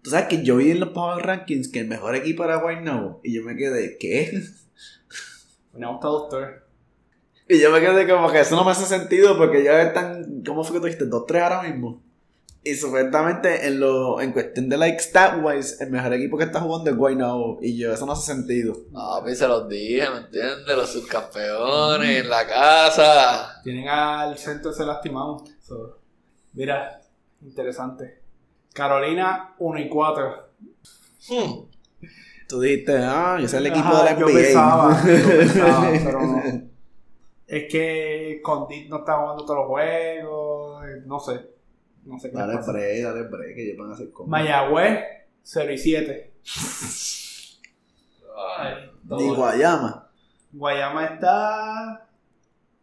[0.01, 2.81] Tú sabes que yo vi en los Power Rankings que el mejor equipo era White
[2.81, 3.21] Now.
[3.23, 4.38] Y yo me quedé, ¿qué?
[5.71, 6.66] Me ha gustado Doctor.
[7.49, 10.64] Y yo me quedé como que eso no me hace sentido porque ya están, ¿cómo
[10.64, 11.06] fue que tú dijiste?
[11.06, 12.02] 2-3 ahora mismo.
[12.64, 16.60] Y supuestamente en lo, en cuestión de like stat wise, el mejor equipo que está
[16.60, 17.60] jugando es Now.
[17.61, 18.76] Y yo, eso no hace sentido.
[18.91, 20.76] No, pues se los dije, ¿me entiendes?
[20.76, 23.61] Los subcampeones en la casa.
[23.64, 25.45] Tienen al centro ese lastimado.
[25.61, 25.99] So,
[26.52, 26.99] mira,
[27.41, 28.19] interesante.
[28.74, 30.48] Carolina 1 y 4.
[31.30, 31.53] Hmm.
[32.49, 34.34] Tú dijiste, ah, yo soy el equipo Ajá, de la yo NBA.
[34.36, 36.44] pensaba, yo pensaba, pero no.
[37.48, 40.86] Es que Condit no está jugando todos los juegos.
[40.86, 41.40] eh, No sé.
[42.06, 42.72] No sé qué dale pasa.
[42.74, 44.30] break, dale break, que ellos van a hacer como.
[44.30, 44.99] Mayagüez
[45.44, 46.34] 0 y 7.
[48.60, 48.74] Ay,
[49.19, 50.10] Y Guayama.
[50.52, 52.07] Guayama está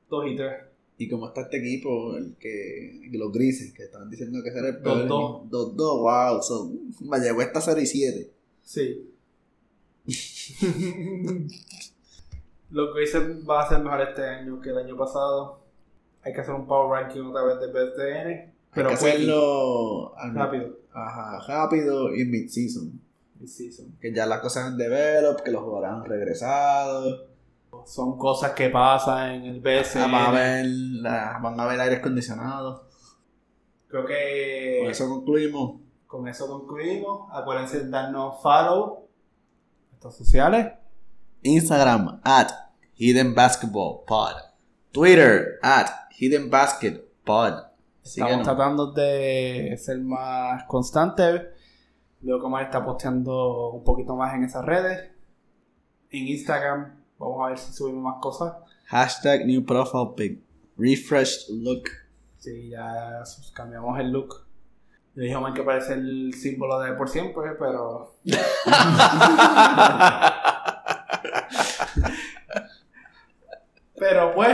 [0.08, 0.52] 2 y 3.
[0.96, 4.82] Y como está este equipo, el que, los grises, que estaban diciendo que era el
[4.82, 5.08] Dos, peor.
[5.48, 5.74] dos.
[5.76, 6.42] 2-2, wow.
[6.42, 8.30] So, Mayagüez está 0 y 7.
[8.62, 9.10] Sí.
[12.74, 15.60] Lo que hice va a ser mejor este año que el año pasado.
[16.22, 18.54] Hay que hacer un power ranking otra vez de BTN.
[18.74, 20.70] Pero Hay que hacerlo rápido.
[20.92, 23.00] Ajá, rápido y mid-season.
[23.38, 23.96] Mid-season.
[24.00, 27.26] Que ya las cosas han develop, que los jugadores han regresado.
[27.86, 29.62] Son cosas que pasan en el.
[29.96, 32.82] Ah, van, a ver, la- van a ver aires acondicionados.
[33.88, 35.80] Creo que Con eso concluimos.
[36.06, 37.28] con eso concluimos.
[37.32, 39.06] Acuérdense de darnos follow
[39.92, 40.72] en redes sociales.
[41.44, 42.50] Instagram at
[42.96, 44.34] Hidden Basketball Pod.
[44.92, 47.66] Twitter at Hidden Basket Pod.
[48.02, 51.42] Estamos tratando de ser más constantes.
[52.20, 55.10] Veo que Omar está posteando un poquito más en esas redes.
[56.10, 58.54] En Instagram, vamos a ver si subimos más cosas.
[58.86, 60.40] Hashtag new profile pic.
[60.78, 61.88] Refreshed look.
[62.38, 63.22] Sí, ya
[63.52, 64.46] cambiamos el look.
[65.14, 68.14] Le dije Omar que parece el símbolo de por siempre, pero.
[74.14, 74.52] pero pues.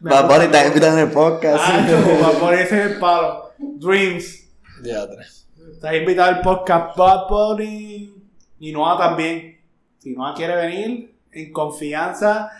[0.00, 1.64] poner me está invitado en el podcast.
[1.66, 1.86] Ah,
[2.20, 3.50] Bad Bunny, ese es el palo.
[3.58, 4.48] Dreams.
[4.82, 5.48] Ya tres.
[5.72, 8.14] Estás invitado al podcast Bad Bunny
[8.58, 9.60] y Noah también.
[9.98, 12.50] Si Noah quiere venir en confianza,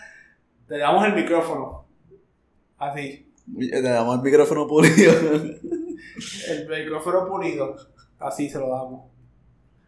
[0.67, 1.85] te damos el micrófono.
[2.77, 3.29] Así.
[3.57, 5.13] Le damos el micrófono pulido.
[6.47, 7.75] El micrófono pulido.
[8.19, 9.11] Así se lo damos.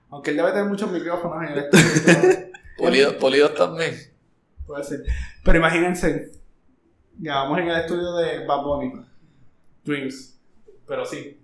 [0.09, 2.51] Aunque él debe tener muchos micrófonos en el estudio.
[2.77, 3.95] Polido- Polidos también.
[4.65, 5.03] Puede ser.
[5.43, 6.31] Pero imagínense.
[7.17, 9.05] Grabamos en el estudio de Bad Bunny.
[9.83, 10.39] Dreams.
[10.87, 11.39] Pero sí.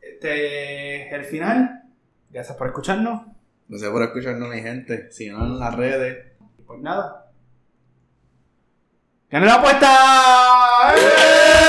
[0.00, 1.82] Este es el final.
[2.30, 3.22] Gracias por escucharnos.
[3.68, 5.10] Gracias por escucharnos, mi gente.
[5.12, 6.26] Síganos en las redes.
[6.66, 7.32] Pues nada.
[9.30, 10.94] ¡Gané la apuesta!
[10.96, 11.59] ¡Eh!